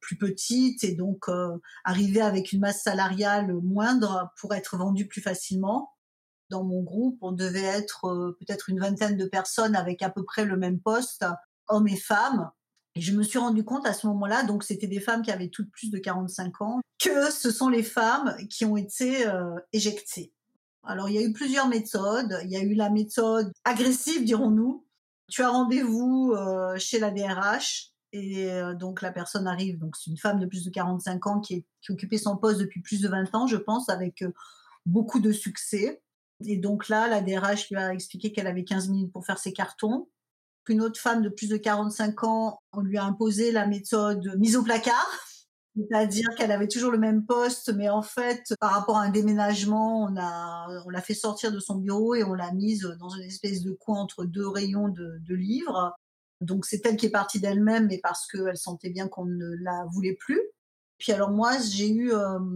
plus 0.01 0.17
petites 0.17 0.83
et 0.83 0.95
donc 0.95 1.29
arriver 1.85 2.19
avec 2.19 2.51
une 2.51 2.59
masse 2.59 2.83
salariale 2.83 3.53
moindre 3.63 4.29
pour 4.37 4.53
être 4.53 4.75
vendues 4.75 5.07
plus 5.07 5.21
facilement 5.21 5.94
dans 6.49 6.63
mon 6.63 6.81
groupe, 6.81 7.17
on 7.21 7.31
devait 7.31 7.63
être 7.63 8.05
euh, 8.05 8.37
peut-être 8.39 8.69
une 8.69 8.79
vingtaine 8.79 9.17
de 9.17 9.25
personnes 9.25 9.75
avec 9.75 10.01
à 10.01 10.09
peu 10.09 10.23
près 10.23 10.45
le 10.45 10.57
même 10.57 10.79
poste, 10.79 11.25
hommes 11.67 11.87
et 11.87 11.97
femmes. 11.97 12.51
Et 12.95 13.01
je 13.01 13.13
me 13.13 13.23
suis 13.23 13.39
rendu 13.39 13.63
compte 13.65 13.85
à 13.85 13.93
ce 13.93 14.07
moment-là, 14.07 14.43
donc 14.43 14.63
c'était 14.63 14.87
des 14.87 15.01
femmes 15.01 15.21
qui 15.21 15.31
avaient 15.31 15.49
toutes 15.49 15.69
plus 15.71 15.89
de 15.89 15.97
45 15.97 16.61
ans, 16.61 16.81
que 16.99 17.29
ce 17.31 17.51
sont 17.51 17.67
les 17.67 17.83
femmes 17.83 18.35
qui 18.49 18.63
ont 18.63 18.77
été 18.77 19.27
euh, 19.27 19.55
éjectées. 19.73 20.31
Alors 20.83 21.09
il 21.09 21.15
y 21.15 21.17
a 21.17 21.21
eu 21.21 21.33
plusieurs 21.33 21.67
méthodes. 21.67 22.39
Il 22.43 22.51
y 22.51 22.57
a 22.57 22.61
eu 22.61 22.75
la 22.75 22.89
méthode 22.89 23.51
agressive, 23.63 24.23
dirons-nous. 24.23 24.85
Tu 25.27 25.41
as 25.41 25.49
rendez-vous 25.49 26.33
euh, 26.37 26.77
chez 26.77 26.99
la 26.99 27.09
DRH 27.09 27.91
et 28.13 28.49
donc 28.79 29.01
la 29.01 29.11
personne 29.11 29.47
arrive. 29.47 29.79
Donc 29.79 29.97
c'est 29.97 30.11
une 30.11 30.17
femme 30.17 30.39
de 30.39 30.45
plus 30.45 30.63
de 30.63 30.69
45 30.69 31.27
ans 31.27 31.39
qui, 31.41 31.55
est, 31.55 31.65
qui 31.81 31.91
occupait 31.91 32.19
son 32.19 32.37
poste 32.37 32.59
depuis 32.59 32.81
plus 32.81 33.01
de 33.01 33.09
20 33.09 33.33
ans, 33.35 33.47
je 33.47 33.57
pense, 33.57 33.89
avec 33.89 34.23
beaucoup 34.85 35.19
de 35.19 35.31
succès. 35.31 36.01
Et 36.43 36.57
donc 36.57 36.89
là, 36.89 37.07
la 37.07 37.21
DRH 37.21 37.69
lui 37.69 37.77
a 37.77 37.93
expliqué 37.93 38.31
qu'elle 38.31 38.47
avait 38.47 38.63
15 38.63 38.89
minutes 38.89 39.13
pour 39.13 39.25
faire 39.25 39.37
ses 39.37 39.53
cartons. 39.53 40.09
Une 40.67 40.81
autre 40.81 40.99
femme 40.99 41.21
de 41.21 41.29
plus 41.29 41.47
de 41.47 41.57
45 41.57 42.23
ans, 42.23 42.59
on 42.73 42.81
lui 42.81 42.97
a 42.97 43.03
imposé 43.03 43.51
la 43.51 43.67
méthode 43.67 44.35
mise 44.37 44.57
au 44.57 44.63
placard. 44.63 45.09
C'est-à-dire 45.77 46.29
qu'elle 46.37 46.51
avait 46.51 46.69
toujours 46.69 46.91
le 46.91 46.97
même 46.97 47.25
poste, 47.25 47.71
mais 47.73 47.89
en 47.89 48.01
fait, 48.01 48.55
par 48.61 48.71
rapport 48.71 48.97
à 48.97 49.03
un 49.03 49.09
déménagement, 49.09 50.03
on 50.03 50.15
a, 50.17 50.67
on 50.85 50.89
l'a 50.89 51.01
fait 51.01 51.13
sortir 51.13 51.51
de 51.51 51.59
son 51.59 51.75
bureau 51.75 52.15
et 52.15 52.23
on 52.23 52.33
l'a 52.33 52.51
mise 52.53 52.83
dans 52.97 53.09
une 53.09 53.23
espèce 53.23 53.61
de 53.61 53.73
coin 53.73 53.99
entre 53.99 54.23
deux 54.23 54.47
rayons 54.47 54.87
de, 54.87 55.17
de 55.19 55.35
livres. 55.35 55.93
Donc 56.41 56.65
c'est 56.65 56.85
elle 56.85 56.95
qui 56.95 57.07
est 57.07 57.11
partie 57.11 57.39
d'elle-même, 57.41 57.87
mais 57.87 57.99
parce 58.01 58.25
qu'elle 58.27 58.57
sentait 58.57 58.89
bien 58.89 59.07
qu'on 59.07 59.25
ne 59.25 59.55
la 59.61 59.85
voulait 59.91 60.17
plus. 60.17 60.41
Puis 60.97 61.11
alors 61.11 61.31
moi, 61.31 61.57
j'ai 61.59 61.89
eu 61.89 62.11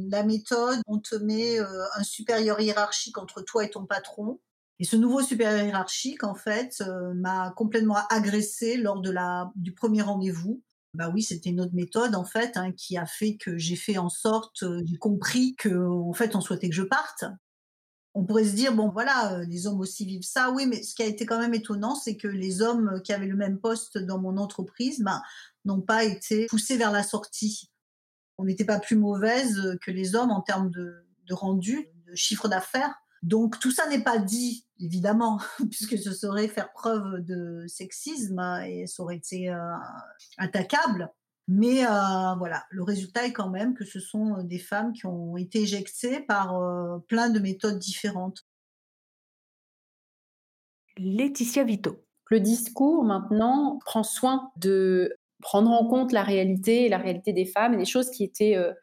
la 0.10 0.24
méthode, 0.24 0.80
on 0.88 1.00
te 1.00 1.16
met 1.16 1.60
un 1.60 2.04
supérieur 2.04 2.60
hiérarchique 2.60 3.18
entre 3.18 3.42
toi 3.42 3.66
et 3.66 3.70
ton 3.70 3.86
patron. 3.86 4.40
Et 4.80 4.86
ce 4.86 4.96
nouveau 4.96 5.22
supérieur 5.22 5.66
hiérarchique, 5.66 6.24
en 6.24 6.36
fait, 6.36 6.82
m'a 7.16 7.52
complètement 7.58 7.98
agressé 8.10 8.78
lors 8.78 9.02
de 9.02 9.12
la, 9.12 9.52
du 9.56 9.74
premier 9.74 10.02
rendez-vous. 10.02 10.62
Bah 10.96 11.12
oui, 11.14 11.22
c'était 11.22 11.52
une 11.52 11.62
autre 11.62 11.76
méthode 11.76 12.16
en 12.16 12.26
fait 12.26 12.58
hein, 12.58 12.72
qui 12.72 12.98
a 12.98 13.06
fait 13.06 13.38
que 13.38 13.58
j'ai 13.58 13.76
fait 13.76 14.00
en 14.00 14.10
sorte, 14.10 14.64
j'ai 14.86 14.98
compris 14.98 15.56
que 15.56 15.70
en 15.70 16.14
fait 16.14 16.36
on 16.36 16.42
souhaitait 16.42 16.70
que 16.70 16.76
je 16.76 16.82
parte. 16.82 17.26
On 18.16 18.26
pourrait 18.26 18.46
se 18.46 18.56
dire 18.56 18.74
bon 18.74 18.90
voilà, 18.90 19.44
les 19.48 19.68
hommes 19.68 19.80
aussi 19.80 20.04
vivent 20.06 20.24
ça, 20.24 20.50
oui, 20.50 20.66
mais 20.66 20.82
ce 20.82 20.96
qui 20.96 21.04
a 21.04 21.06
été 21.06 21.28
quand 21.28 21.38
même 21.38 21.54
étonnant, 21.54 21.94
c'est 21.94 22.18
que 22.18 22.28
les 22.28 22.64
hommes 22.64 23.02
qui 23.04 23.14
avaient 23.14 23.28
le 23.28 23.36
même 23.36 23.60
poste 23.60 24.00
dans 24.00 24.18
mon 24.18 24.38
entreprise, 24.38 25.02
bah, 25.02 25.22
n'ont 25.64 25.82
pas 25.82 26.04
été 26.06 26.48
poussés 26.48 26.78
vers 26.78 26.92
la 26.92 27.04
sortie 27.04 27.70
on 28.40 28.46
n'était 28.46 28.66
pas 28.66 28.80
plus 28.80 28.96
mauvaise 28.96 29.78
que 29.82 29.92
les 29.92 30.16
hommes 30.16 30.32
en 30.32 30.42
termes 30.42 30.72
de, 30.72 31.04
rendu, 31.30 31.90
de 32.08 32.16
chiffre 32.16 32.48
d'affaires. 32.48 32.96
Donc 33.22 33.60
tout 33.60 33.70
ça 33.70 33.88
n'est 33.90 34.02
pas 34.02 34.18
dit, 34.18 34.66
évidemment, 34.80 35.42
puisque 35.70 35.98
ce 35.98 36.14
serait 36.14 36.48
faire 36.48 36.72
preuve 36.72 37.20
de 37.20 37.66
sexisme 37.68 38.40
et 38.66 38.88
ça 38.88 39.04
aurait 39.04 39.18
été 39.18 39.50
euh, 39.50 39.76
attaquable. 40.38 41.12
Mais 41.50 41.86
euh, 41.86 42.36
voilà, 42.38 42.64
le 42.70 42.84
résultat 42.84 43.26
est 43.26 43.34
quand 43.34 43.50
même 43.50 43.74
que 43.74 43.84
ce 43.84 44.00
sont 44.00 44.42
des 44.44 44.60
femmes 44.60 44.94
qui 44.94 45.06
ont 45.06 45.36
été 45.36 45.60
éjectées 45.64 46.22
par 46.22 46.56
euh, 46.56 47.00
plein 47.10 47.30
de 47.30 47.40
méthodes 47.40 47.80
différentes. 47.80 48.48
Laetitia 50.98 51.66
Vito. 51.66 52.06
Le 52.30 52.40
discours 52.40 53.04
maintenant 53.04 53.80
prend 53.84 54.04
soin 54.04 54.52
de 54.56 55.14
prendre 55.42 55.72
en 55.72 55.86
compte 55.88 56.12
la 56.12 56.24
réalité 56.24 56.86
et 56.86 56.90
la 56.90 56.98
réalité 56.98 57.34
des 57.34 57.46
femmes 57.46 57.74
et 57.74 57.78
des 57.78 57.86
choses 57.86 58.10
qui 58.10 58.24
étaient 58.24 58.56
euh, 58.56 58.74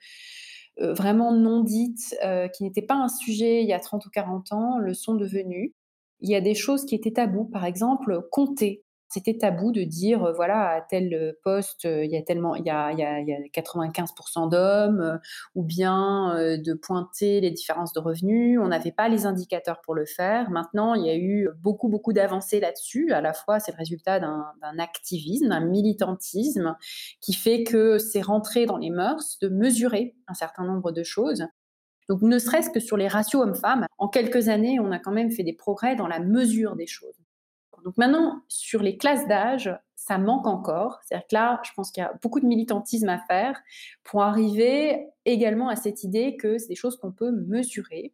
euh, 0.81 0.95
vraiment 0.95 1.33
non 1.33 1.61
dites, 1.61 2.17
euh, 2.25 2.49
qui 2.49 2.65
n'étaient 2.65 2.83
pas 2.83 2.95
un 2.95 3.09
sujet 3.09 3.63
il 3.63 3.69
y 3.69 3.73
a 3.73 3.81
30 3.81 4.05
ou 4.07 4.11
40 4.11 4.53
ans, 4.53 4.79
le 4.79 4.95
sont 4.95 5.15
devenues. 5.15 5.75
Il 6.21 6.31
y 6.31 6.35
a 6.35 6.41
des 6.41 6.55
choses 6.55 6.87
qui 6.87 6.95
étaient 6.95 7.13
tabous, 7.13 7.45
par 7.45 7.65
exemple, 7.65 8.23
compter 8.31 8.85
c'était 9.09 9.39
tabou 9.39 9.73
de 9.73 9.83
dire 9.83 10.25
euh, 10.25 10.33
voilà 10.33 10.71
à 10.71 10.81
tel 10.81 11.37
poste 11.43 11.85
euh, 11.85 12.05
il 12.05 12.11
y 12.11 12.17
a 12.17 12.23
tellement 12.23 12.57
il 12.57 12.65
y 12.65 12.71
a, 12.71 12.93
il 12.93 12.99
y 12.99 13.05
a, 13.05 13.21
il 13.21 13.29
y 13.29 13.33
a 13.33 13.39
95% 13.63 14.51
d'hommes 14.51 15.01
euh, 15.01 15.19
ou 15.55 15.63
bien 15.63 16.35
de 16.37 16.75
pointer 16.75 17.41
les 17.41 17.51
différences 17.51 17.93
de 17.93 18.01
revenus. 18.01 18.59
On 18.61 18.69
n'avait 18.69 18.93
pas 18.93 19.09
les 19.09 19.27
indicateurs 19.27 19.81
pour 19.83 19.95
le 19.95 20.07
faire. 20.07 20.51
Maintenant 20.51 20.95
il 20.95 21.07
y 21.07 21.11
a 21.11 21.17
eu 21.17 21.49
beaucoup 21.63 21.89
beaucoup 21.89 22.13
d'avancées 22.13 22.61
là-dessus. 22.61 23.13
À 23.13 23.21
la 23.21 23.33
fois 23.33 23.61
c'est 23.61 23.73
le 23.73 23.79
résultat 23.79 24.21
d'un 24.21 24.79
activisme 24.79 25.49
d'un 25.49 25.61
militantisme 25.61 26.77
qui 27.21 27.33
fait 27.33 27.65
que 27.65 27.99
c'est 27.99 28.23
rentré 28.23 28.67
dans 28.67 28.79
les 28.79 28.91
mœurs 28.91 29.39
de 29.41 29.49
mesurer 29.49 30.17
un 30.29 30.35
certain 30.35 30.65
nombre 30.65 30.93
de 30.93 31.03
choses. 31.03 31.47
Donc, 32.09 32.23
ne 32.23 32.39
serait-ce 32.39 32.71
que 32.71 32.81
sur 32.81 32.97
les 32.97 33.09
ratios 33.09 33.43
hommes-femmes, 33.43 33.87
en 33.99 34.09
quelques 34.09 34.49
années, 34.49 34.79
on 34.79 34.93
a 34.93 34.99
quand 34.99 35.11
même 35.13 35.33
fait 35.33 35.43
des 35.43 35.55
progrès 35.55 35.97
dans 35.97 36.07
la 36.07 36.21
mesure 36.21 36.77
des 36.77 36.87
choses. 36.87 37.17
Donc 37.87 37.97
maintenant, 37.99 38.43
sur 38.49 38.83
les 38.83 38.97
classes 38.97 39.29
d'âge, 39.29 39.71
ça 39.95 40.19
manque 40.19 40.49
encore. 40.49 40.99
C'est-à-dire 41.05 41.27
là, 41.31 41.61
je 41.65 41.71
pense 41.77 41.93
qu'il 41.93 42.03
y 42.03 42.05
a 42.05 42.13
beaucoup 42.21 42.41
de 42.41 42.47
militantisme 42.47 43.09
à 43.09 43.21
faire 43.29 43.63
pour 44.03 44.25
arriver 44.25 45.07
également 45.25 45.69
à 45.69 45.77
cette 45.77 46.03
idée 46.03 46.37
que 46.37 46.59
c'est 46.59 46.67
des 46.67 46.75
choses 46.75 46.97
qu'on 46.97 47.13
peut 47.13 47.31
mesurer. 47.31 48.13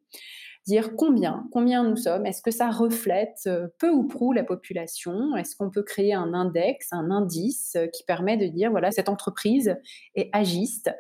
Dire 0.67 0.95
combien, 0.95 1.49
combien 1.53 1.85
nous 1.85 1.97
sommes, 1.97 2.27
est-ce 2.27 2.43
que 2.43 2.51
ça 2.51 2.69
reflète 2.69 3.41
euh, 3.47 3.69
peu 3.79 3.89
ou 3.91 4.07
prou 4.07 4.35
la 4.35 4.45
population? 4.45 5.35
Est-ce 5.37 5.57
qu'on 5.57 5.71
peut 5.71 5.83
créer 5.83 6.13
un 6.13 6.35
index, 6.35 6.93
un 6.93 7.11
indice 7.11 7.75
euh, 7.77 7.87
qui 7.87 8.05
permet 8.05 8.37
de 8.37 8.47
dire, 8.49 8.71
voilà, 8.71 8.91
cette 8.91 9.09
entreprise 9.09 9.75
est 10.15 10.29
agiste, 10.35 10.91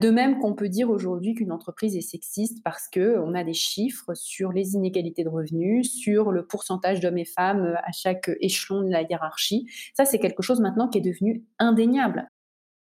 de 0.00 0.10
même 0.10 0.38
qu'on 0.38 0.54
peut 0.54 0.68
dire 0.68 0.90
aujourd'hui 0.90 1.34
qu'une 1.34 1.52
entreprise 1.52 1.96
est 1.96 2.00
sexiste 2.00 2.62
parce 2.64 2.88
que 2.88 3.18
on 3.18 3.34
a 3.34 3.44
des 3.44 3.54
chiffres 3.54 4.14
sur 4.14 4.52
les 4.52 4.74
inégalités 4.74 5.24
de 5.24 5.28
revenus, 5.28 5.90
sur 5.92 6.32
le 6.32 6.46
pourcentage 6.46 7.00
d'hommes 7.00 7.18
et 7.18 7.24
femmes 7.24 7.76
à 7.82 7.92
chaque 7.92 8.30
échelon 8.40 8.82
de 8.82 8.90
la 8.90 9.02
hiérarchie. 9.02 9.66
Ça, 9.96 10.04
c'est 10.04 10.18
quelque 10.18 10.42
chose 10.42 10.60
maintenant 10.60 10.88
qui 10.88 10.98
est 10.98 11.02
devenu 11.02 11.44
indéniable. 11.58 12.28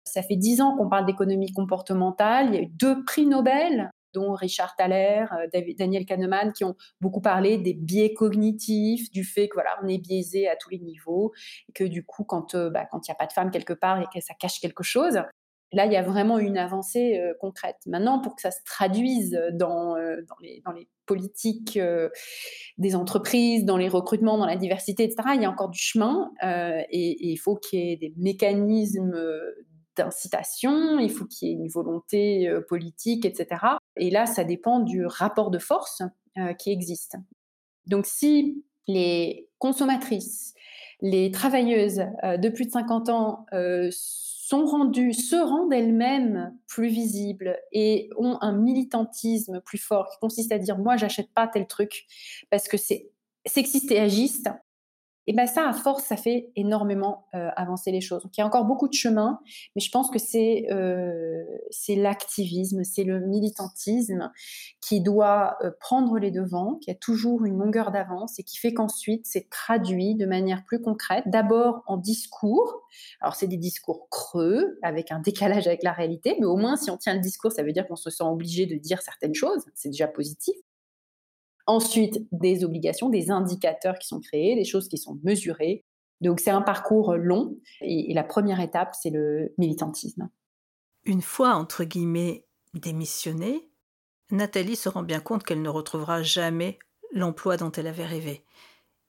Ça 0.05 0.21
fait 0.21 0.35
dix 0.35 0.61
ans 0.61 0.75
qu'on 0.77 0.89
parle 0.89 1.05
d'économie 1.05 1.51
comportementale. 1.51 2.47
Il 2.47 2.55
y 2.55 2.57
a 2.57 2.61
eu 2.61 2.67
deux 2.67 3.03
prix 3.03 3.25
Nobel 3.25 3.91
dont 4.13 4.33
Richard 4.33 4.75
Thaler, 4.75 5.25
euh, 5.31 5.61
Daniel 5.77 6.05
Kahneman, 6.05 6.53
qui 6.53 6.63
ont 6.63 6.75
beaucoup 7.01 7.21
parlé 7.21 7.57
des 7.57 7.73
biais 7.73 8.13
cognitifs, 8.13 9.09
du 9.11 9.23
fait 9.23 9.49
que 9.49 9.55
voilà, 9.55 9.71
on 9.83 9.87
est 9.87 9.97
biaisé 9.97 10.47
à 10.47 10.55
tous 10.55 10.69
les 10.69 10.79
niveaux, 10.79 11.33
et 11.67 11.73
que 11.73 11.83
du 11.83 12.05
coup, 12.05 12.23
quand 12.23 12.53
euh, 12.55 12.69
bah, 12.69 12.87
il 12.93 12.99
n'y 13.07 13.11
a 13.11 13.15
pas 13.15 13.25
de 13.25 13.33
femme 13.33 13.49
quelque 13.49 13.73
part 13.73 13.99
et 14.01 14.05
que 14.13 14.23
ça 14.23 14.35
cache 14.39 14.59
quelque 14.59 14.83
chose, 14.83 15.19
Là, 15.73 15.87
il 15.87 15.91
y 15.91 15.95
a 15.95 16.03
vraiment 16.03 16.37
une 16.37 16.57
avancée 16.57 17.17
euh, 17.17 17.33
concrète. 17.39 17.77
Maintenant, 17.87 18.19
pour 18.19 18.35
que 18.35 18.41
ça 18.41 18.51
se 18.51 18.59
traduise 18.65 19.39
dans, 19.53 19.97
euh, 19.97 20.21
dans, 20.29 20.71
les, 20.71 20.87
politiques 21.05 21.77
euh, 21.77 22.09
des 22.77 22.95
entreprises, 22.95 23.65
dans 23.65 23.75
les 23.75 23.89
recrutements, 23.89 24.37
dans 24.37 24.45
la 24.45 24.55
diversité, 24.55 25.03
etc., 25.03 25.29
il 25.35 25.41
y 25.41 25.45
a 25.45 25.49
encore 25.49 25.69
du 25.69 25.79
chemin 25.79 26.31
et, 26.41 27.31
il 27.31 27.37
faut 27.37 27.57
qu'il 27.57 27.79
y 27.79 27.91
ait 27.91 27.97
des 27.97 28.13
mécanismes 28.15 29.19
d'incitation, 29.97 30.99
il 30.99 31.11
faut 31.11 31.25
qu'il 31.25 31.49
y 31.49 31.51
ait 31.51 31.55
une 31.55 31.67
volonté 31.67 32.49
politique, 32.69 33.25
etc. 33.25 33.65
Et 33.97 34.11
là, 34.11 34.25
ça 34.25 34.45
dépend 34.45 34.79
du 34.79 35.05
rapport 35.05 35.51
de 35.51 35.59
force 35.59 36.03
qui 36.57 36.71
existe. 36.71 37.17
Donc, 37.85 38.05
si 38.05 38.63
les 38.87 39.49
consommatrices, 39.57 40.53
les 41.01 41.31
travailleuses 41.31 42.05
de 42.23 42.49
plus 42.49 42.67
de 42.67 42.71
50 42.71 43.09
ans 43.09 43.45
sont 44.45 44.65
rendues, 44.65 45.13
se 45.13 45.37
rendent 45.37 45.71
elles-mêmes 45.71 46.53
plus 46.67 46.89
visibles 46.89 47.57
et 47.71 48.09
ont 48.17 48.37
un 48.41 48.51
militantisme 48.51 49.61
plus 49.61 49.77
fort 49.77 50.09
qui 50.09 50.19
consiste 50.19 50.51
à 50.51 50.59
dire 50.59 50.77
moi 50.77 50.97
j'achète 50.97 51.31
pas 51.33 51.47
tel 51.47 51.65
truc 51.65 52.05
parce 52.49 52.67
que 52.67 52.75
c'est 52.75 53.09
sexiste 53.45 53.89
et 53.91 53.99
agiste, 53.99 54.49
et 55.25 55.33
ben 55.33 55.47
ça, 55.47 55.67
à 55.67 55.73
force, 55.73 56.03
ça 56.03 56.17
fait 56.17 56.51
énormément 56.55 57.27
euh, 57.33 57.49
avancer 57.55 57.91
les 57.91 58.01
choses. 58.01 58.23
Donc 58.23 58.35
il 58.37 58.41
y 58.41 58.43
a 58.43 58.45
encore 58.45 58.65
beaucoup 58.65 58.89
de 58.89 58.93
chemin, 58.93 59.39
mais 59.75 59.81
je 59.81 59.89
pense 59.89 60.09
que 60.09 60.19
c'est 60.19 60.67
euh, 60.71 61.43
l'activisme, 61.89 62.83
c'est 62.83 63.05
le 63.05 63.21
militantisme 63.21 64.31
qui 64.81 65.01
doit 65.01 65.57
euh, 65.63 65.71
prendre 65.79 66.17
les 66.17 66.31
devants, 66.31 66.75
qui 66.81 66.91
a 66.91 66.95
toujours 66.95 67.45
une 67.45 67.57
longueur 67.57 67.91
d'avance 67.91 68.37
et 68.39 68.43
qui 68.43 68.57
fait 68.57 68.73
qu'ensuite 68.73 69.25
c'est 69.25 69.49
traduit 69.49 70.15
de 70.15 70.25
manière 70.25 70.65
plus 70.65 70.81
concrète, 70.81 71.23
d'abord 71.27 71.83
en 71.87 71.97
discours. 71.97 72.81
Alors 73.21 73.35
c'est 73.35 73.47
des 73.47 73.57
discours 73.57 74.09
creux, 74.09 74.77
avec 74.81 75.11
un 75.11 75.19
décalage 75.19 75.67
avec 75.67 75.83
la 75.83 75.93
réalité, 75.93 76.35
mais 76.39 76.45
au 76.45 76.57
moins 76.57 76.75
si 76.75 76.91
on 76.91 76.97
tient 76.97 77.13
le 77.13 77.21
discours, 77.21 77.51
ça 77.51 77.63
veut 77.63 77.71
dire 77.71 77.87
qu'on 77.87 77.95
se 77.95 78.09
sent 78.09 78.23
obligé 78.23 78.65
de 78.65 78.75
dire 78.75 79.01
certaines 79.01 79.35
choses, 79.35 79.63
c'est 79.73 79.89
déjà 79.89 80.07
positif. 80.07 80.55
Ensuite, 81.65 82.27
des 82.31 82.63
obligations, 82.63 83.09
des 83.09 83.31
indicateurs 83.31 83.97
qui 83.97 84.07
sont 84.07 84.19
créés, 84.19 84.55
des 84.55 84.65
choses 84.65 84.89
qui 84.89 84.97
sont 84.97 85.19
mesurées. 85.23 85.85
Donc 86.21 86.39
c'est 86.39 86.51
un 86.51 86.61
parcours 86.61 87.15
long 87.15 87.57
et, 87.81 88.13
la 88.13 88.23
première 88.23 88.59
étape, 88.59 88.95
c'est 89.01 89.09
le 89.09 89.53
militantisme. 89.57 90.29
Une 91.05 91.21
fois, 91.21 91.55
entre 91.55 91.83
guillemets, 91.83 92.45
démissionnée, 92.73 93.69
Nathalie 94.31 94.75
se 94.75 94.89
rend 94.89 95.03
bien 95.03 95.19
compte 95.19 95.43
qu'elle 95.43 95.61
ne 95.61 95.69
retrouvera 95.69 96.23
jamais 96.23 96.79
l'emploi 97.11 97.57
dont 97.57 97.71
elle 97.71 97.87
avait 97.87 98.05
rêvé. 98.05 98.43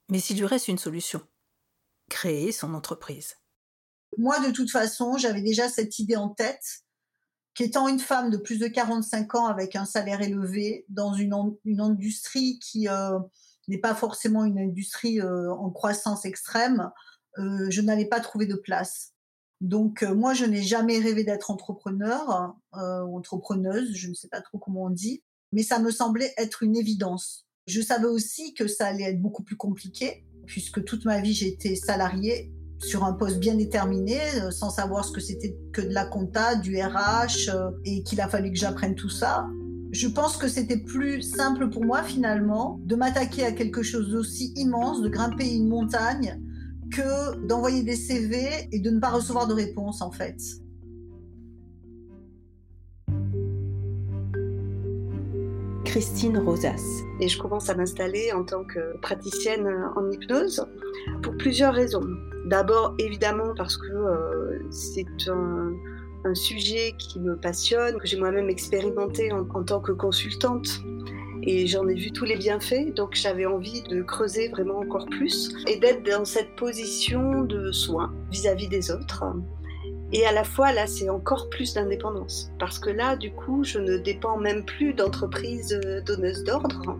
Mais 0.09 0.19
il 0.19 0.37
lui 0.37 0.45
reste 0.45 0.67
une 0.67 0.77
solution, 0.77 1.21
créer 2.09 2.51
son 2.51 2.73
entreprise. 2.73 3.37
Moi, 4.17 4.39
de 4.39 4.51
toute 4.51 4.71
façon, 4.71 5.17
j'avais 5.17 5.41
déjà 5.41 5.67
cette 5.67 5.99
idée 5.99 6.15
en 6.15 6.29
tête 6.29 6.84
qu'étant 7.55 7.87
une 7.87 7.99
femme 7.99 8.29
de 8.29 8.37
plus 8.37 8.59
de 8.59 8.67
45 8.67 9.33
ans 9.35 9.47
avec 9.47 9.75
un 9.75 9.85
salaire 9.85 10.21
élevé 10.21 10.85
dans 10.89 11.13
une, 11.13 11.33
une 11.63 11.79
industrie 11.79 12.59
qui 12.59 12.87
euh, 12.89 13.17
n'est 13.69 13.79
pas 13.79 13.95
forcément 13.95 14.43
une 14.43 14.59
industrie 14.59 15.21
euh, 15.21 15.51
en 15.51 15.71
croissance 15.71 16.25
extrême, 16.25 16.91
euh, 17.39 17.67
je 17.69 17.81
n'allais 17.81 18.05
pas 18.05 18.19
trouver 18.19 18.45
de 18.45 18.55
place. 18.55 19.13
Donc 19.61 20.03
moi, 20.03 20.33
je 20.33 20.43
n'ai 20.43 20.61
jamais 20.61 20.99
rêvé 20.99 21.23
d'être 21.23 21.49
entrepreneur 21.49 22.53
entrepreneuse, 22.73 23.93
je 23.95 24.09
ne 24.09 24.13
sais 24.13 24.27
pas 24.27 24.41
trop 24.41 24.59
comment 24.59 24.83
on 24.83 24.89
dit, 24.89 25.23
mais 25.53 25.63
ça 25.63 25.79
me 25.79 25.91
semblait 25.91 26.33
être 26.37 26.61
une 26.61 26.75
évidence. 26.75 27.47
Je 27.65 27.81
savais 27.81 28.05
aussi 28.05 28.53
que 28.53 28.67
ça 28.67 28.87
allait 28.87 29.05
être 29.05 29.21
beaucoup 29.21 29.43
plus 29.43 29.55
compliqué, 29.55 30.25
puisque 30.45 30.83
toute 30.83 31.05
ma 31.05 31.21
vie 31.21 31.33
j'étais 31.33 31.75
salariée 31.75 32.51
sur 32.79 33.03
un 33.03 33.13
poste 33.13 33.39
bien 33.39 33.55
déterminé, 33.55 34.19
euh, 34.41 34.51
sans 34.51 34.69
savoir 34.69 35.05
ce 35.05 35.11
que 35.11 35.21
c'était 35.21 35.57
que 35.71 35.81
de 35.81 35.93
la 35.93 36.05
compta, 36.05 36.55
du 36.55 36.77
RH, 36.77 37.49
euh, 37.49 37.71
et 37.85 38.03
qu'il 38.03 38.21
a 38.21 38.27
fallu 38.27 38.51
que 38.51 38.57
j'apprenne 38.57 38.95
tout 38.95 39.09
ça. 39.09 39.47
Je 39.91 40.07
pense 40.07 40.37
que 40.37 40.47
c'était 40.47 40.77
plus 40.77 41.21
simple 41.21 41.69
pour 41.69 41.85
moi 41.85 42.03
finalement 42.03 42.79
de 42.83 42.95
m'attaquer 42.95 43.45
à 43.45 43.51
quelque 43.51 43.81
chose 43.81 44.11
d'aussi 44.11 44.51
immense, 44.55 45.01
de 45.01 45.07
grimper 45.07 45.49
une 45.49 45.69
montagne, 45.69 46.41
que 46.91 47.35
d'envoyer 47.47 47.83
des 47.83 47.95
CV 47.95 48.67
et 48.71 48.79
de 48.79 48.89
ne 48.89 48.99
pas 48.99 49.09
recevoir 49.09 49.47
de 49.47 49.53
réponse 49.53 50.01
en 50.01 50.11
fait. 50.11 50.37
Christine 55.85 56.37
Rosas. 56.37 56.83
Et 57.21 57.29
je 57.29 57.39
commence 57.39 57.69
à 57.69 57.75
m'installer 57.75 58.33
en 58.33 58.43
tant 58.43 58.65
que 58.65 58.97
praticienne 58.97 59.65
en 59.95 60.11
hypnose 60.11 60.67
pour 61.23 61.37
plusieurs 61.37 61.73
raisons. 61.73 62.03
D'abord, 62.45 62.93
évidemment, 62.99 63.53
parce 63.57 63.75
que 63.75 63.91
euh, 63.91 64.59
c'est 64.69 65.07
un, 65.27 65.73
sujet 66.33 66.95
qui 66.97 67.19
me 67.19 67.35
passionne, 67.35 67.99
que 67.99 68.07
j'ai 68.07 68.17
moi-même 68.17 68.49
expérimenté 68.49 69.31
en, 69.31 69.63
tant 69.63 69.79
que 69.79 69.91
consultante 69.91 70.81
et 71.43 71.67
j'en 71.67 71.87
ai 71.87 71.93
vu 71.93 72.11
tous 72.11 72.25
les 72.25 72.35
bienfaits, 72.35 72.95
donc 72.95 73.13
j'avais 73.13 73.45
envie 73.45 73.83
de 73.83 74.01
creuser 74.01 74.49
vraiment 74.49 74.79
encore 74.79 75.05
plus 75.05 75.53
et 75.67 75.77
d'être 75.77 76.03
dans 76.03 76.25
cette 76.25 76.55
position 76.55 77.43
de 77.43 77.71
soin 77.71 78.11
vis-à-vis 78.31 78.67
des 78.67 78.89
autres. 78.89 79.23
Et 80.13 80.25
à 80.25 80.31
la 80.31 80.43
fois, 80.43 80.71
là, 80.71 80.87
c'est 80.87 81.09
encore 81.09 81.49
plus 81.49 81.73
d'indépendance. 81.73 82.51
Parce 82.59 82.79
que 82.79 82.89
là, 82.89 83.15
du 83.15 83.31
coup, 83.31 83.63
je 83.63 83.79
ne 83.79 83.97
dépends 83.97 84.37
même 84.37 84.63
plus 84.65 84.93
d'entreprises 84.93 85.79
euh, 85.85 86.01
donneuses 86.01 86.43
d'ordre. 86.43 86.97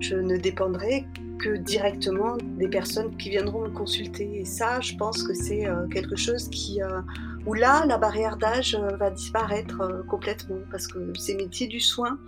Je 0.00 0.16
ne 0.16 0.36
dépendrai 0.36 1.06
que 1.38 1.56
directement 1.56 2.36
des 2.58 2.68
personnes 2.68 3.16
qui 3.16 3.30
viendront 3.30 3.62
me 3.62 3.70
consulter. 3.70 4.40
Et 4.40 4.44
ça, 4.44 4.80
je 4.80 4.94
pense 4.96 5.22
que 5.22 5.34
c'est 5.34 5.66
euh, 5.66 5.86
quelque 5.88 6.16
chose 6.16 6.48
qui, 6.50 6.82
euh, 6.82 7.00
où 7.46 7.54
là, 7.54 7.84
la 7.86 7.98
barrière 7.98 8.36
d'âge 8.36 8.76
va 8.98 9.10
disparaître 9.10 10.04
complètement. 10.08 10.58
Parce 10.70 10.86
que 10.86 11.12
ces 11.16 11.36
métiers 11.36 11.68
du 11.68 11.80
soin, 11.80 12.18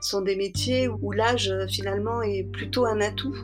sont 0.00 0.20
des 0.20 0.34
métiers 0.34 0.88
où 0.88 1.12
l'âge 1.12 1.54
finalement 1.68 2.22
est 2.22 2.42
plutôt 2.42 2.86
un 2.86 3.00
atout. 3.00 3.36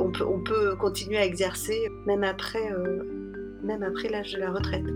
On 0.00 0.10
peut, 0.10 0.24
on 0.24 0.42
peut 0.42 0.74
continuer 0.76 1.18
à 1.18 1.24
exercer 1.26 1.90
même 2.06 2.24
après, 2.24 2.72
même 3.62 3.82
après 3.82 4.08
l'âge 4.08 4.32
de 4.32 4.38
la 4.38 4.50
retraite. 4.50 4.86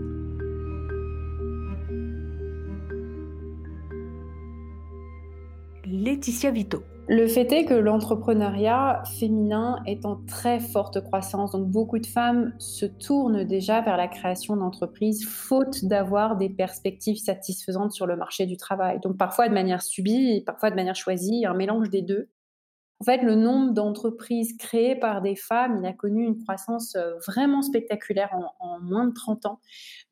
Laetitia 5.85 6.49
Vito. 6.49 6.83
Le 7.09 7.27
fait 7.27 7.51
est 7.51 7.65
que 7.65 7.73
l'entrepreneuriat 7.73 9.03
féminin 9.19 9.83
est 9.85 10.05
en 10.05 10.21
très 10.25 10.61
forte 10.61 11.03
croissance, 11.03 11.51
donc 11.51 11.67
beaucoup 11.67 11.99
de 11.99 12.05
femmes 12.05 12.53
se 12.59 12.85
tournent 12.85 13.43
déjà 13.43 13.81
vers 13.81 13.97
la 13.97 14.07
création 14.07 14.55
d'entreprises 14.55 15.27
faute 15.27 15.83
d'avoir 15.83 16.37
des 16.37 16.47
perspectives 16.47 17.17
satisfaisantes 17.17 17.91
sur 17.91 18.07
le 18.07 18.15
marché 18.15 18.45
du 18.45 18.55
travail. 18.55 19.01
Donc 19.01 19.17
parfois 19.17 19.49
de 19.49 19.53
manière 19.53 19.81
subie, 19.81 20.43
parfois 20.45 20.69
de 20.69 20.75
manière 20.75 20.95
choisie, 20.95 21.45
un 21.45 21.53
mélange 21.53 21.89
des 21.89 22.01
deux. 22.01 22.29
En 23.03 23.05
fait, 23.05 23.21
le 23.21 23.35
nombre 23.35 23.73
d'entreprises 23.73 24.55
créées 24.55 24.95
par 24.95 25.21
des 25.21 25.35
femmes, 25.35 25.81
il 25.81 25.85
a 25.85 25.91
connu 25.91 26.23
une 26.23 26.41
croissance 26.41 26.95
euh, 26.95 27.15
vraiment 27.27 27.61
spectaculaire 27.61 28.33
en, 28.61 28.79
moins 28.79 29.03
de 29.03 29.11
30 29.11 29.45
ans. 29.45 29.59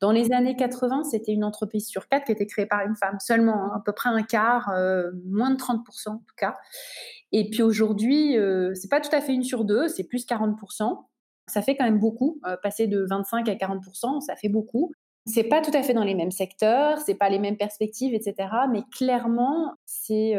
Dans 0.00 0.12
les 0.12 0.30
années 0.30 0.56
80, 0.56 1.04
c'était 1.04 1.32
une 1.32 1.42
entreprise 1.42 1.88
sur 1.88 2.06
quatre 2.06 2.26
qui 2.26 2.32
était 2.32 2.44
créée 2.44 2.66
par 2.66 2.82
une 2.82 2.94
femme 2.94 3.16
seulement, 3.18 3.54
hein, 3.54 3.72
à 3.76 3.80
peu 3.82 3.92
près 3.92 4.10
un 4.10 4.22
quart, 4.22 4.68
euh, 4.76 5.10
moins 5.24 5.50
de 5.50 5.56
30% 5.56 6.10
en 6.10 6.18
tout 6.18 6.34
cas. 6.36 6.58
Et 7.32 7.48
puis 7.48 7.62
aujourd'hui, 7.62 8.36
euh, 8.36 8.74
c'est 8.74 8.90
pas 8.90 9.00
tout 9.00 9.16
à 9.16 9.22
fait 9.22 9.32
une 9.32 9.42
sur 9.42 9.64
deux, 9.64 9.88
c'est 9.88 10.04
plus 10.04 10.26
40%. 10.26 11.08
Ça 11.46 11.62
fait 11.62 11.74
quand 11.74 11.84
même 11.84 11.98
beaucoup. 11.98 12.42
passer 12.62 12.88
de 12.88 13.06
25 13.08 13.48
à 13.48 13.54
40%, 13.54 14.20
ça 14.20 14.36
fait 14.36 14.50
beaucoup. 14.50 14.92
C'est 15.24 15.44
pas 15.44 15.62
tout 15.62 15.70
à 15.72 15.82
fait 15.82 15.94
dans 15.94 16.04
les 16.04 16.14
mêmes 16.14 16.30
secteurs, 16.30 16.98
c'est 16.98 17.14
pas 17.14 17.30
les 17.30 17.38
mêmes 17.38 17.56
perspectives, 17.56 18.12
etc. 18.12 18.50
Mais 18.70 18.82
clairement, 18.92 19.72
c'est 19.86 20.36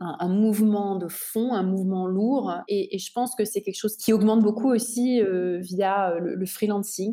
un, 0.00 0.28
mouvement 0.28 0.96
de 0.96 1.08
fond, 1.08 1.52
un 1.52 1.62
mouvement 1.62 2.06
lourd. 2.06 2.54
Et, 2.68 2.98
je 2.98 3.12
pense 3.12 3.34
que 3.34 3.44
c'est 3.44 3.62
quelque 3.62 3.78
chose 3.78 3.96
qui 3.96 4.12
augmente 4.12 4.40
beaucoup 4.40 4.70
aussi 4.70 5.22
euh, 5.22 5.58
via 5.60 6.14
le, 6.18 6.46
freelancing 6.46 7.12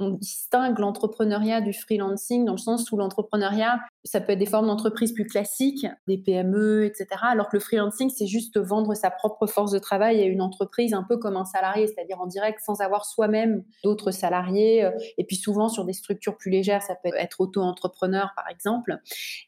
on 0.00 0.10
distingue 0.10 0.78
l'entrepreneuriat 0.78 1.60
du 1.60 1.72
freelancing 1.72 2.44
dans 2.44 2.52
le 2.52 2.58
sens 2.58 2.90
où 2.90 2.96
l'entrepreneuriat, 2.96 3.80
ça 4.04 4.20
peut 4.20 4.32
être 4.32 4.38
des 4.38 4.46
formes 4.46 4.66
d'entreprise 4.66 5.12
plus 5.12 5.26
classiques, 5.26 5.86
des 6.08 6.18
PME, 6.18 6.84
etc. 6.84 7.06
Alors 7.22 7.48
que 7.48 7.56
le 7.56 7.60
freelancing, 7.60 8.10
c'est 8.10 8.26
juste 8.26 8.58
vendre 8.58 8.94
sa 8.94 9.10
propre 9.10 9.46
force 9.46 9.72
de 9.72 9.78
travail 9.78 10.20
à 10.20 10.24
une 10.24 10.42
entreprise 10.42 10.94
un 10.94 11.04
peu 11.04 11.18
comme 11.18 11.36
un 11.36 11.44
salarié, 11.44 11.86
c'est-à-dire 11.86 12.20
en 12.20 12.26
direct 12.26 12.60
sans 12.64 12.80
avoir 12.80 13.04
soi-même 13.04 13.62
d'autres 13.84 14.10
salariés. 14.10 14.90
Et 15.18 15.24
puis 15.24 15.36
souvent 15.36 15.68
sur 15.68 15.84
des 15.84 15.92
structures 15.92 16.36
plus 16.36 16.50
légères, 16.50 16.82
ça 16.82 16.94
peut 16.94 17.10
être 17.16 17.40
auto-entrepreneur 17.40 18.32
par 18.34 18.48
exemple. 18.48 19.00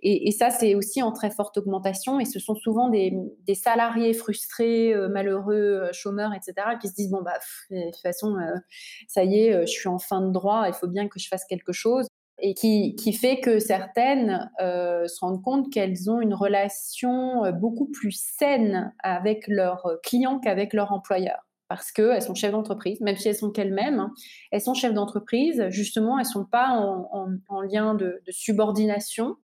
Et, 0.03 0.31
ça, 0.33 0.51
c'est 0.51 0.75
aussi 0.75 1.03
en 1.03 1.13
très 1.13 1.31
forte 1.31 1.59
augmentation. 1.59 2.21
Et 2.21 2.25
ce 2.25 2.39
sont 2.39 2.55
souvent 2.55 2.89
des, 2.89 3.13
salariés 3.55 4.15
frustrés, 4.15 4.95
euh, 4.95 5.09
malheureux, 5.09 5.55
euh, 5.55 5.93
chômeurs, 5.93 6.33
etc. 6.35 6.55
qui 6.81 6.89
se 6.89 6.95
disent, 6.95 7.11
bon, 7.11 7.23
bah, 7.23 7.39
de 7.71 7.91
toute 7.91 8.01
façon, 8.01 8.37
euh, 8.37 8.57
ça 9.09 9.25
y 9.25 9.41
est, 9.41 9.67
je 9.67 9.71
suis 9.71 9.89
en 9.89 9.99
fin 9.99 10.21
de 10.21 10.33
il 10.67 10.73
faut 10.73 10.89
bien 10.89 11.09
que 11.09 11.19
je 11.19 11.29
fasse 11.29 11.45
quelque 11.45 11.73
chose. 11.73 12.07
Et 12.45 12.55
qui, 12.55 13.13
fait 13.13 13.39
que 13.39 13.61
certaines 13.61 14.51
euh, 14.61 15.07
se 15.07 15.21
rendent 15.21 15.43
compte 15.43 15.73
qu'elles 15.73 16.11
ont 16.11 16.21
une 16.21 16.35
relation 16.35 17.45
euh, 17.45 17.53
beaucoup 17.53 17.87
plus 17.87 18.11
saine 18.11 18.93
avec 18.99 19.47
leurs 19.47 19.87
clients 20.03 20.41
qu'avec 20.41 20.73
leur 20.73 20.91
employeur. 20.93 21.47
Parce 21.69 21.93
qu'elles 21.93 22.23
sont 22.23 22.35
chefs 22.35 22.51
d'entreprise, 22.51 23.01
même 23.01 23.17
si 23.17 23.29
elles 23.29 23.37
sont 23.37 23.53
qu'elles-mêmes, 23.53 24.01
hein, 24.01 24.13
elles 24.51 24.61
sont 24.61 24.75
chefs 24.75 24.93
d'entreprise, 24.93 25.67
justement, 25.69 26.19
elles 26.19 26.27
ne 26.27 26.31
sont 26.31 26.45
pas 26.45 26.71
en, 26.71 27.61
lien 27.61 27.95
de 27.95 28.21
subordination, 28.29 29.37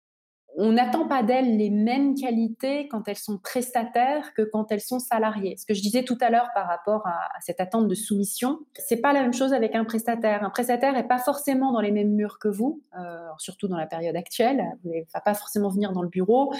on 0.59 0.71
n'attend 0.71 1.07
pas 1.07 1.21
d'elles 1.21 1.55
les 1.55 1.69
mêmes 1.69 2.15
qualités 2.15 2.87
quand 2.87 3.07
elles 3.07 3.17
sont 3.17 3.37
prestataires 3.37 4.33
que 4.33 4.41
quand 4.41 4.71
elles 4.71 4.81
sont 4.81 4.99
salariées. 4.99 5.55
Ce 5.55 5.65
que 5.67 5.75
je 5.75 5.81
disais 5.81 6.03
tout 6.03 6.17
à 6.19 6.31
l'heure 6.31 6.49
par 6.55 6.67
rapport 6.67 7.05
à, 7.05 7.29
cette 7.41 7.61
attente 7.61 7.87
de 7.87 7.93
soumission, 7.93 8.59
c'est 8.73 8.97
pas 8.97 9.13
la 9.13 9.21
même 9.21 9.33
chose 9.33 9.53
avec 9.53 9.75
un 9.75 9.85
prestataire. 9.85 10.43
Un 10.43 10.49
prestataire 10.49 10.93
n'est 10.93 11.07
pas 11.07 11.19
forcément 11.19 11.71
dans 11.71 11.79
les 11.79 11.91
mêmes 11.91 12.11
murs 12.11 12.39
que 12.39 12.47
vous, 12.47 12.81
euh, 12.97 13.27
surtout 13.37 13.67
dans 13.67 13.77
la 13.77 13.85
période 13.85 14.15
actuelle. 14.15 14.63
Il 14.83 14.91
ne 14.91 15.03
va 15.13 15.21
pas 15.21 15.35
forcément 15.35 15.69
venir 15.69 15.91
dans 15.91 16.01
le 16.01 16.09
bureau. 16.09 16.51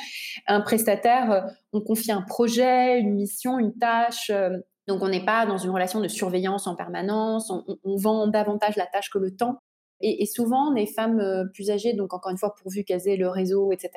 Un 0.46 0.62
prestataire, 0.62 1.32
euh, 1.32 1.42
on 1.74 1.82
confie 1.82 2.12
un 2.12 2.22
projet, 2.22 3.00
une 3.00 3.16
mission, 3.16 3.58
une 3.58 3.74
tâche. 3.74 4.30
Euh, 4.30 4.60
donc 4.88 5.02
on 5.02 5.10
n'est 5.10 5.26
pas 5.26 5.46
dans 5.46 5.58
une 5.58 5.72
relation 5.72 6.00
de 6.00 6.08
surveillance 6.08 6.66
en 6.66 6.76
permanence, 6.76 7.52
on, 7.52 7.96
vend 7.98 8.28
davantage 8.28 8.78
la 8.78 8.86
tâche 8.86 9.10
que 9.10 9.18
le 9.18 9.36
temps. 9.36 9.60
Et, 10.02 10.26
souvent, 10.26 10.72
les 10.74 10.86
femmes 10.86 11.20
euh, 11.20 11.46
plus 11.46 11.72
âgées, 11.72 11.94
donc 11.94 12.14
encore 12.14 12.32
une 12.32 12.38
fois, 12.38 12.56
pourvu 12.56 12.84
qu'elles 12.84 13.08
aient 13.08 13.18
le 13.18 13.30
réseau, 13.30 13.72
etc., 13.72 13.92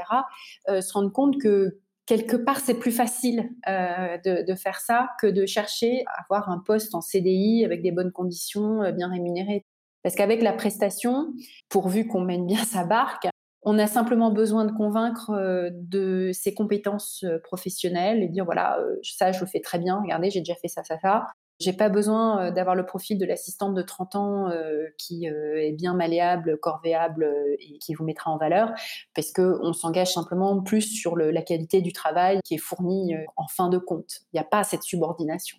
euh, 0.69 0.81
se 0.81 0.93
rendent 0.93 1.13
compte 1.13 1.39
que 1.41 1.79
quelque 2.07 2.37
part, 2.37 2.59
c'est 2.61 2.79
plus 2.79 2.93
facile 2.93 3.51
euh, 3.69 4.17
de, 4.25 4.55
faire 4.55 4.81
ça 4.81 5.11
que 5.21 5.27
de 5.27 5.47
chercher 5.47 6.05
à 6.07 6.23
avoir 6.23 6.49
un 6.49 6.59
poste 6.59 6.95
en 6.95 7.01
CDI 7.01 7.65
avec 7.65 7.83
des 7.83 7.93
bonnes 7.93 8.13
conditions, 8.13 8.91
bien 8.93 9.09
rémunérées. 9.09 9.65
Parce 10.03 10.15
qu'avec 10.15 10.43
la 10.43 10.53
prestation, 10.53 11.35
pourvu 11.69 12.07
qu'on 12.07 12.23
mène 12.23 12.47
bien 12.47 12.65
sa 12.65 12.85
barque, 12.85 13.29
on 13.63 13.79
a 13.79 13.87
simplement 13.87 14.31
besoin 14.31 14.65
de 14.65 14.73
convaincre 14.73 15.71
de 15.71 16.31
ses 16.33 16.55
compétences 16.55 17.27
professionnelles 17.45 18.23
et 18.23 18.29
dire 18.29 18.47
voilà, 18.47 18.79
ça 19.03 19.33
je 19.33 19.41
le 19.41 19.47
fais 19.47 19.61
très 19.61 19.79
bien, 19.79 20.01
regardez, 20.01 20.31
j'ai 20.31 20.41
déjà 20.41 20.55
fait 20.55 20.69
ça, 20.69 20.83
ça, 20.83 20.99
ça. 20.99 21.27
J'ai 21.61 21.75
pas 21.75 21.91
besoin 21.91 22.47
euh, 22.47 22.51
d'avoir 22.51 22.75
le 22.75 22.87
profil 22.87 23.19
de 23.19 23.27
l'assistante 23.27 23.75
de 23.75 23.83
30 23.83 24.17
ans 24.17 24.49
euh, 24.49 24.87
qui 24.97 25.29
euh, 25.29 25.61
est 25.61 25.73
bien 25.73 25.95
malléable, 25.95 26.59
corvéable 26.59 27.31
et 27.59 27.79
qui 27.79 27.93
vous 27.93 28.05
mettra 28.05 28.31
en 28.31 28.39
valeur, 28.39 28.73
parce 29.15 29.31
qu'on 29.31 29.75
s'engage 29.75 30.15
simplement 30.15 30.63
plus 30.63 30.83
sur 30.83 31.17
la 31.17 31.43
qualité 31.43 31.83
du 31.83 31.93
travail 31.93 32.41
qui 32.45 32.55
est 32.55 32.59
fourni 32.59 33.15
en 33.37 33.47
fin 33.47 33.69
de 33.69 33.77
compte. 33.77 34.23
Il 34.33 34.37
n'y 34.37 34.41
a 34.41 34.45
pas 34.45 34.65
cette 34.65 34.83
subordination. 34.83 35.59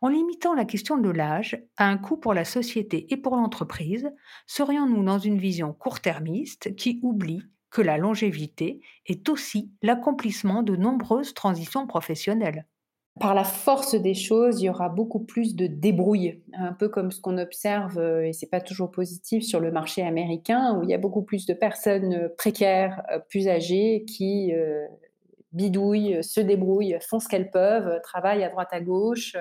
En 0.00 0.08
limitant 0.08 0.54
la 0.54 0.64
question 0.64 0.96
de 0.96 1.10
l'âge 1.10 1.62
à 1.76 1.86
un 1.86 1.98
coût 1.98 2.16
pour 2.16 2.32
la 2.32 2.44
société 2.44 3.12
et 3.12 3.16
pour 3.16 3.36
l'entreprise, 3.36 4.10
serions-nous 4.46 5.04
dans 5.04 5.18
une 5.18 5.38
vision 5.38 5.72
court-termiste 5.72 6.74
qui 6.76 7.00
oublie 7.02 7.42
que 7.70 7.82
la 7.82 7.98
longévité 7.98 8.80
est 9.06 9.28
aussi 9.28 9.72
l'accomplissement 9.82 10.62
de 10.62 10.76
nombreuses 10.76 11.34
transitions 11.34 11.86
professionnelles? 11.86 12.66
Par 13.18 13.34
la 13.34 13.44
force 13.44 13.94
des 13.94 14.14
choses, 14.14 14.60
il 14.60 14.66
y 14.66 14.70
aura 14.70 14.88
beaucoup 14.88 15.20
plus 15.20 15.54
de 15.54 15.66
débrouille, 15.66 16.42
un 16.54 16.72
peu 16.72 16.88
comme 16.88 17.10
ce 17.10 17.20
qu'on 17.20 17.38
observe, 17.38 17.98
euh, 17.98 18.26
et 18.26 18.32
c'est 18.32 18.50
pas 18.50 18.60
toujours 18.60 18.90
positif, 18.90 19.44
sur 19.44 19.60
le 19.60 19.70
marché 19.70 20.02
américain, 20.02 20.76
où 20.76 20.82
il 20.82 20.90
y 20.90 20.94
a 20.94 20.98
beaucoup 20.98 21.22
plus 21.22 21.46
de 21.46 21.54
personnes 21.54 22.14
euh, 22.14 22.28
précaires, 22.36 23.02
euh, 23.12 23.18
plus 23.28 23.48
âgées, 23.48 24.04
qui 24.06 24.52
bidouillent, 25.52 26.22
se 26.22 26.40
débrouillent, 26.40 26.98
font 27.00 27.20
ce 27.20 27.28
qu'elles 27.28 27.50
peuvent, 27.50 28.00
travaillent 28.02 28.44
à 28.44 28.50
droite 28.50 28.68
à 28.70 28.80
gauche, 28.80 29.36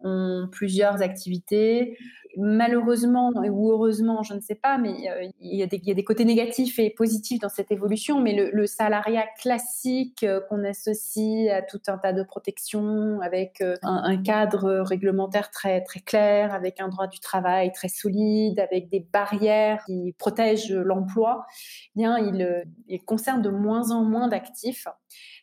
ont 0.00 0.48
plusieurs 0.50 1.02
activités. 1.02 1.96
Malheureusement 2.36 3.30
ou 3.36 3.70
heureusement, 3.70 4.24
je 4.24 4.34
ne 4.34 4.40
sais 4.40 4.56
pas, 4.56 4.76
mais 4.76 5.08
euh, 5.08 5.28
il, 5.40 5.56
y 5.56 5.62
a 5.62 5.66
des, 5.66 6.04
côtés 6.04 6.24
négatifs 6.24 6.80
et 6.80 6.90
positifs 6.90 7.38
dans 7.38 7.48
cette 7.48 7.70
évolution. 7.70 8.20
Mais 8.20 8.50
le, 8.50 8.66
salariat 8.66 9.26
classique 9.40 10.24
euh, 10.24 10.40
qu'on 10.48 10.64
associe 10.64 11.52
à 11.52 11.62
tout 11.62 11.80
un 11.86 11.96
tas 11.96 12.12
de 12.12 12.24
protections, 12.24 13.20
avec 13.20 13.60
euh, 13.60 13.76
un, 13.82 14.20
cadre 14.20 14.80
réglementaire 14.80 15.50
très 15.52 15.82
très 15.82 16.00
clair, 16.00 16.52
avec 16.52 16.80
un 16.80 16.88
droit 16.88 17.06
du 17.06 17.20
travail 17.20 17.70
très 17.70 17.88
solide, 17.88 18.58
avec 18.58 18.88
des 18.88 19.06
barrières 19.12 19.84
qui 19.86 20.12
protègent 20.18 20.72
l'emploi, 20.72 21.46
eh 21.94 22.00
bien 22.00 22.18
il, 22.18 22.64
il 22.88 23.04
concerne 23.04 23.42
de 23.42 23.50
moins 23.50 23.92
en 23.92 24.02
moins 24.02 24.26
d'actifs. 24.26 24.88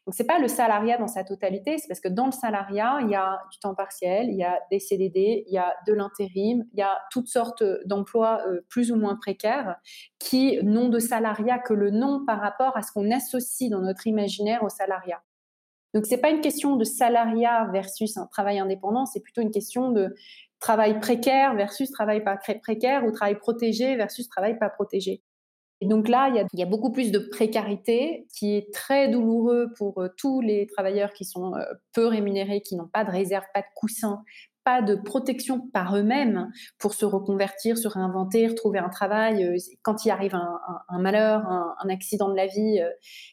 Donc, 0.07 0.15
ce 0.15 0.23
n'est 0.23 0.27
pas 0.27 0.39
le 0.39 0.47
salariat 0.47 0.97
dans 0.97 1.07
sa 1.07 1.23
totalité, 1.23 1.77
c'est 1.77 1.87
parce 1.87 1.99
que 1.99 2.07
dans 2.07 2.25
le 2.25 2.31
salariat, 2.31 2.99
il 3.01 3.09
y 3.09 3.15
a 3.15 3.39
du 3.51 3.59
temps 3.59 3.75
partiel, 3.75 4.29
il 4.29 4.35
y 4.35 4.43
a 4.43 4.59
des 4.71 4.79
CDD, 4.79 5.43
il 5.47 5.53
y 5.53 5.59
a 5.59 5.75
de 5.85 5.93
l'intérim, 5.93 6.65
il 6.73 6.79
y 6.79 6.81
a 6.81 6.99
toutes 7.11 7.27
sortes 7.27 7.63
d'emplois 7.85 8.41
euh, 8.47 8.61
plus 8.67 8.91
ou 8.91 8.95
moins 8.95 9.15
précaires 9.15 9.75
qui 10.17 10.57
n'ont 10.63 10.89
de 10.89 10.97
salariat 10.97 11.59
que 11.59 11.73
le 11.73 11.91
nom 11.91 12.25
par 12.25 12.39
rapport 12.39 12.75
à 12.75 12.81
ce 12.81 12.91
qu'on 12.91 13.11
associe 13.11 13.69
dans 13.69 13.81
notre 13.81 14.07
imaginaire 14.07 14.63
au 14.63 14.69
salariat. 14.69 15.21
Donc 15.93 16.05
c'est 16.05 16.17
pas 16.17 16.29
une 16.29 16.41
question 16.41 16.77
de 16.77 16.83
salariat 16.83 17.67
versus 17.71 18.17
un 18.17 18.25
travail 18.25 18.59
indépendant, 18.59 19.05
c'est 19.05 19.19
plutôt 19.19 19.41
une 19.41 19.51
question 19.51 19.91
de 19.91 20.15
travail 20.59 20.99
précaire 20.99 21.55
versus 21.55 21.91
travail 21.91 22.23
pas 22.23 22.37
précaire 22.37 23.03
ou 23.05 23.11
travail 23.11 23.37
protégé 23.37 23.95
versus 23.97 24.27
travail 24.29 24.57
pas 24.57 24.69
protégé. 24.69 25.21
Et 25.81 25.87
donc 25.87 26.07
là, 26.07 26.29
il 26.29 26.59
y, 26.59 26.61
a, 26.61 26.65
beaucoup 26.67 26.91
plus 26.91 27.11
de 27.11 27.17
précarité 27.17 28.27
qui 28.37 28.55
est 28.55 28.71
très 28.71 29.09
douloureux 29.09 29.73
pour 29.77 29.99
euh, 29.99 30.09
tous 30.15 30.39
les 30.39 30.67
travailleurs 30.67 31.11
qui 31.11 31.25
sont 31.25 31.55
euh, 31.55 31.63
peu 31.91 32.05
rémunérés, 32.05 32.61
qui 32.61 32.75
n'ont 32.75 32.87
pas 32.87 33.03
de 33.03 33.09
réserve, 33.09 33.43
pas 33.51 33.61
de 33.61 33.67
coussin, 33.75 34.23
pas 34.63 34.83
de 34.83 34.93
protection 34.93 35.59
par 35.73 35.97
eux-mêmes 35.97 36.51
pour 36.77 36.93
se 36.93 37.03
reconvertir, 37.03 37.79
se 37.79 37.87
réinventer, 37.87 38.47
retrouver 38.47 38.77
un 38.77 38.89
travail. 38.89 39.43
Euh, 39.43 39.57
quand 39.81 40.05
il 40.05 40.11
arrive 40.11 40.35
un, 40.35 40.99
malheur, 40.99 41.47
un, 41.47 41.89
accident 41.89 42.29
de 42.29 42.35
la 42.35 42.45
vie, 42.45 42.79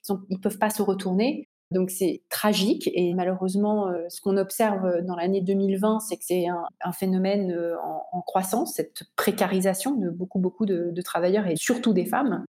ils 0.09 0.17
ne 0.31 0.39
peuvent 0.39 0.59
pas 0.59 0.71
se 0.71 0.81
retourner. 0.81 1.48
Donc 1.71 1.91
c'est 1.91 2.23
tragique 2.31 2.89
et 2.95 3.13
malheureusement, 3.13 3.89
euh, 3.89 4.07
ce 4.09 4.23
qu'on 4.23 4.39
observe 4.39 5.03
dans 5.03 5.17
l'année 5.17 5.43
2020, 5.43 6.01
c'est 6.01 6.17
que 6.17 6.25
c'est 6.25 6.47
un, 6.47 6.93
phénomène 6.93 7.53
euh, 7.53 7.77
en, 8.13 8.23
croissance, 8.23 8.75
cette 8.75 9.03
précarisation 9.17 9.95
de 9.95 10.09
beaucoup, 10.09 10.39
beaucoup 10.39 10.65
de, 10.65 11.03
travailleurs 11.03 11.47
et 11.47 11.57
surtout 11.57 11.93
des 11.93 12.07
femmes. 12.07 12.45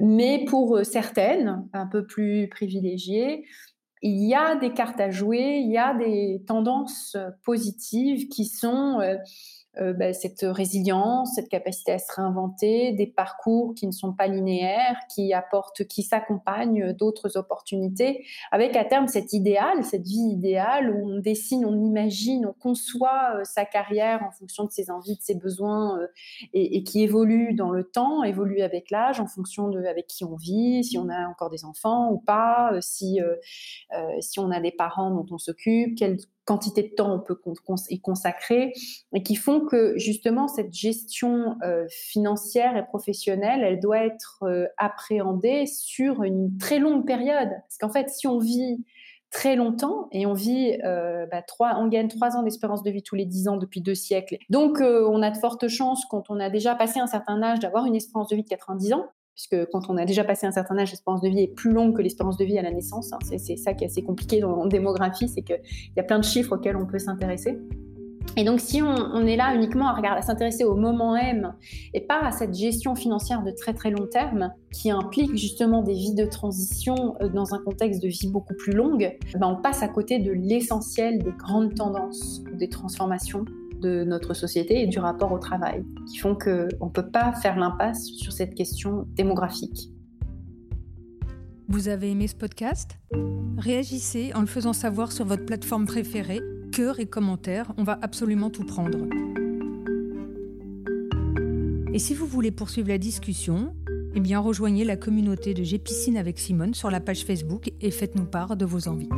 Mais 0.00 0.46
pour 0.46 0.78
euh, 0.78 0.84
certaines, 0.84 1.68
un 1.74 1.86
peu 1.86 2.06
plus 2.06 2.48
privilégiées, 2.48 3.44
il 4.00 4.26
y 4.26 4.34
a 4.34 4.56
des 4.56 4.72
cartes 4.72 5.00
à 5.00 5.10
jouer, 5.10 5.60
il 5.62 5.70
y 5.70 5.78
a 5.78 5.94
des 5.94 6.42
tendances 6.46 7.16
positives 7.44 8.28
qui 8.28 8.46
sont 8.46 8.98
euh, 9.80 9.94
bah, 9.94 10.12
cette 10.12 10.42
résilience, 10.42 11.34
cette 11.34 11.48
capacité 11.48 11.92
à 11.92 11.98
se 11.98 12.12
réinventer, 12.14 12.92
des 12.92 13.06
parcours 13.06 13.74
qui 13.74 13.86
ne 13.86 13.92
sont 13.92 14.12
pas 14.12 14.26
linéaires, 14.26 14.96
qui 15.08 15.32
apportent, 15.32 15.84
qui 15.84 16.02
s'accompagnent 16.02 16.92
d'autres 16.92 17.38
opportunités, 17.38 18.26
avec 18.50 18.76
à 18.76 18.84
terme 18.84 19.08
cet 19.08 19.32
idéal, 19.32 19.82
cette 19.82 20.06
vie 20.06 20.30
idéale 20.30 20.90
où 20.90 21.10
on 21.10 21.18
dessine, 21.20 21.64
on 21.64 21.82
imagine, 21.82 22.44
on 22.44 22.52
conçoit 22.52 23.36
euh, 23.36 23.44
sa 23.44 23.64
carrière 23.64 24.22
en 24.22 24.30
fonction 24.30 24.64
de 24.64 24.70
ses 24.70 24.90
envies, 24.90 25.16
de 25.16 25.22
ses 25.22 25.36
besoins, 25.36 25.98
euh, 26.00 26.06
et, 26.52 26.82
qui 26.84 27.02
évolue 27.02 27.54
dans 27.54 27.70
le 27.70 27.84
temps, 27.84 28.24
évolue 28.24 28.60
avec 28.60 28.90
l'âge, 28.90 29.20
en 29.20 29.26
fonction 29.26 29.68
de 29.68 29.82
avec 29.84 30.06
qui 30.06 30.24
on 30.24 30.36
vit, 30.36 30.84
si 30.84 30.98
on 30.98 31.08
a 31.08 31.26
encore 31.26 31.48
des 31.48 31.64
enfants 31.64 32.10
ou 32.10 32.18
pas, 32.18 32.72
si 32.80 33.20
si 34.20 34.40
on 34.40 34.50
a 34.50 34.60
des 34.60 34.72
parents 34.72 35.10
dont 35.10 35.26
on 35.30 35.38
s'occupe, 35.38 35.96
quantité 36.44 36.82
de 36.82 36.94
temps 36.94 37.14
on 37.14 37.20
peut 37.20 37.40
y 37.90 38.00
consacrer, 38.00 38.72
et 39.12 39.22
qui 39.22 39.36
font 39.36 39.60
que 39.60 39.96
justement 39.98 40.48
cette 40.48 40.72
gestion 40.72 41.56
euh, 41.62 41.86
financière 41.88 42.76
et 42.76 42.84
professionnelle, 42.84 43.62
elle 43.62 43.80
doit 43.80 44.04
être 44.04 44.40
euh, 44.42 44.66
appréhendée 44.78 45.66
sur 45.66 46.22
une 46.22 46.56
très 46.58 46.78
longue 46.78 47.06
période. 47.06 47.50
Parce 47.50 47.78
qu'en 47.80 47.90
fait, 47.90 48.08
si 48.10 48.26
on 48.26 48.38
vit 48.38 48.84
très 49.30 49.56
longtemps 49.56 50.08
et 50.12 50.26
on 50.26 50.34
vit 50.34 50.78
euh, 50.84 51.26
bah, 51.30 51.42
trois, 51.42 51.76
on 51.78 51.88
gagne 51.88 52.08
trois 52.08 52.36
ans 52.36 52.42
d'espérance 52.42 52.82
de 52.82 52.90
vie 52.90 53.02
tous 53.02 53.14
les 53.14 53.24
dix 53.24 53.48
ans 53.48 53.56
depuis 53.56 53.80
deux 53.80 53.94
siècles. 53.94 54.36
Donc 54.50 54.80
on 54.80 55.22
a 55.22 55.30
de 55.30 55.38
fortes 55.38 55.68
chances 55.68 56.04
quand 56.10 56.28
on 56.28 56.38
a 56.38 56.50
déjà 56.50 56.74
passé 56.74 57.00
un 57.00 57.06
certain 57.06 57.42
âge 57.42 57.60
d'avoir 57.60 57.86
une 57.86 57.96
espérance 57.96 58.28
de 58.28 58.36
vie 58.36 58.42
de 58.42 58.48
90 58.48 58.92
ans 58.92 59.06
puisque 59.34 59.70
quand 59.70 59.88
on 59.88 59.96
a 59.96 60.04
déjà 60.04 60.24
passé 60.24 60.46
un 60.46 60.52
certain 60.52 60.78
âge, 60.78 60.90
l'espérance 60.90 61.20
de 61.20 61.28
vie 61.28 61.40
est 61.40 61.54
plus 61.54 61.72
longue 61.72 61.96
que 61.96 62.02
l'espérance 62.02 62.36
de 62.36 62.44
vie 62.44 62.58
à 62.58 62.62
la 62.62 62.70
naissance. 62.70 63.12
Hein. 63.12 63.18
C'est 63.22 63.56
ça 63.56 63.74
qui 63.74 63.84
est 63.84 63.88
assez 63.88 64.02
compliqué 64.02 64.40
la 64.40 64.66
démographie, 64.66 65.28
c'est 65.28 65.42
qu'il 65.42 65.60
y 65.96 66.00
a 66.00 66.02
plein 66.02 66.18
de 66.18 66.24
chiffres 66.24 66.56
auxquels 66.56 66.76
on 66.76 66.86
peut 66.86 66.98
s'intéresser. 66.98 67.58
Et 68.36 68.44
donc, 68.44 68.60
si 68.60 68.80
on, 68.82 69.26
est 69.26 69.36
là 69.36 69.54
uniquement 69.54 69.88
à, 69.88 70.00
à 70.00 70.22
s'intéresser 70.22 70.64
au 70.64 70.74
moment 70.74 71.16
M 71.16 71.54
et 71.92 72.00
pas 72.00 72.20
à 72.20 72.30
cette 72.30 72.54
gestion 72.54 72.94
financière 72.94 73.42
de 73.42 73.50
très 73.50 73.74
très 73.74 73.90
long 73.90 74.06
terme, 74.06 74.52
qui 74.72 74.90
implique 74.90 75.36
justement 75.36 75.82
des 75.82 75.92
vies 75.92 76.14
de 76.14 76.24
transition 76.24 77.14
euh, 77.20 77.28
dans 77.28 77.54
un 77.54 77.58
contexte 77.58 78.02
de 78.02 78.08
vie 78.08 78.28
beaucoup 78.28 78.54
plus 78.54 78.72
longue, 78.72 79.18
ben 79.38 79.48
on 79.48 79.60
passe 79.60 79.82
à 79.82 79.88
côté 79.88 80.18
de 80.18 80.32
l'essentiel 80.32 81.18
des 81.18 81.32
grandes 81.32 81.74
tendances 81.74 82.42
des 82.54 82.68
transformations 82.68 83.44
de 83.82 84.04
notre 84.04 84.32
société 84.32 84.82
et 84.82 84.86
du 84.86 84.98
rapport 84.98 85.32
au 85.32 85.38
travail, 85.38 85.84
qui 86.08 86.18
font 86.18 86.34
qu'on 86.34 86.86
ne 86.86 86.90
peut 86.90 87.10
pas 87.10 87.32
faire 87.32 87.58
l'impasse 87.58 88.06
sur 88.06 88.32
cette 88.32 88.54
question 88.54 89.06
démographique. 89.14 89.90
Vous 91.68 91.88
avez 91.88 92.10
aimé 92.10 92.28
ce 92.28 92.34
podcast? 92.34 92.98
Réagissez 93.58 94.32
en 94.34 94.40
le 94.40 94.46
faisant 94.46 94.72
savoir 94.72 95.12
sur 95.12 95.24
votre 95.24 95.44
plateforme 95.44 95.86
préférée, 95.86 96.40
cœur 96.72 97.00
et 97.00 97.06
commentaires, 97.06 97.72
on 97.76 97.84
va 97.84 97.98
absolument 98.02 98.50
tout 98.50 98.64
prendre. 98.64 98.98
Et 101.92 101.98
si 101.98 102.14
vous 102.14 102.26
voulez 102.26 102.50
poursuivre 102.50 102.88
la 102.88 102.98
discussion, 102.98 103.74
eh 104.14 104.20
bien 104.20 104.38
rejoignez 104.38 104.84
la 104.84 104.96
communauté 104.96 105.54
de 105.54 105.62
J'ai 105.62 105.78
Piscine 105.78 106.16
avec 106.16 106.38
Simone 106.38 106.74
sur 106.74 106.90
la 106.90 107.00
page 107.00 107.24
Facebook 107.24 107.70
et 107.80 107.90
faites-nous 107.90 108.24
part 108.24 108.56
de 108.56 108.64
vos 108.64 108.88
envies. 108.88 109.08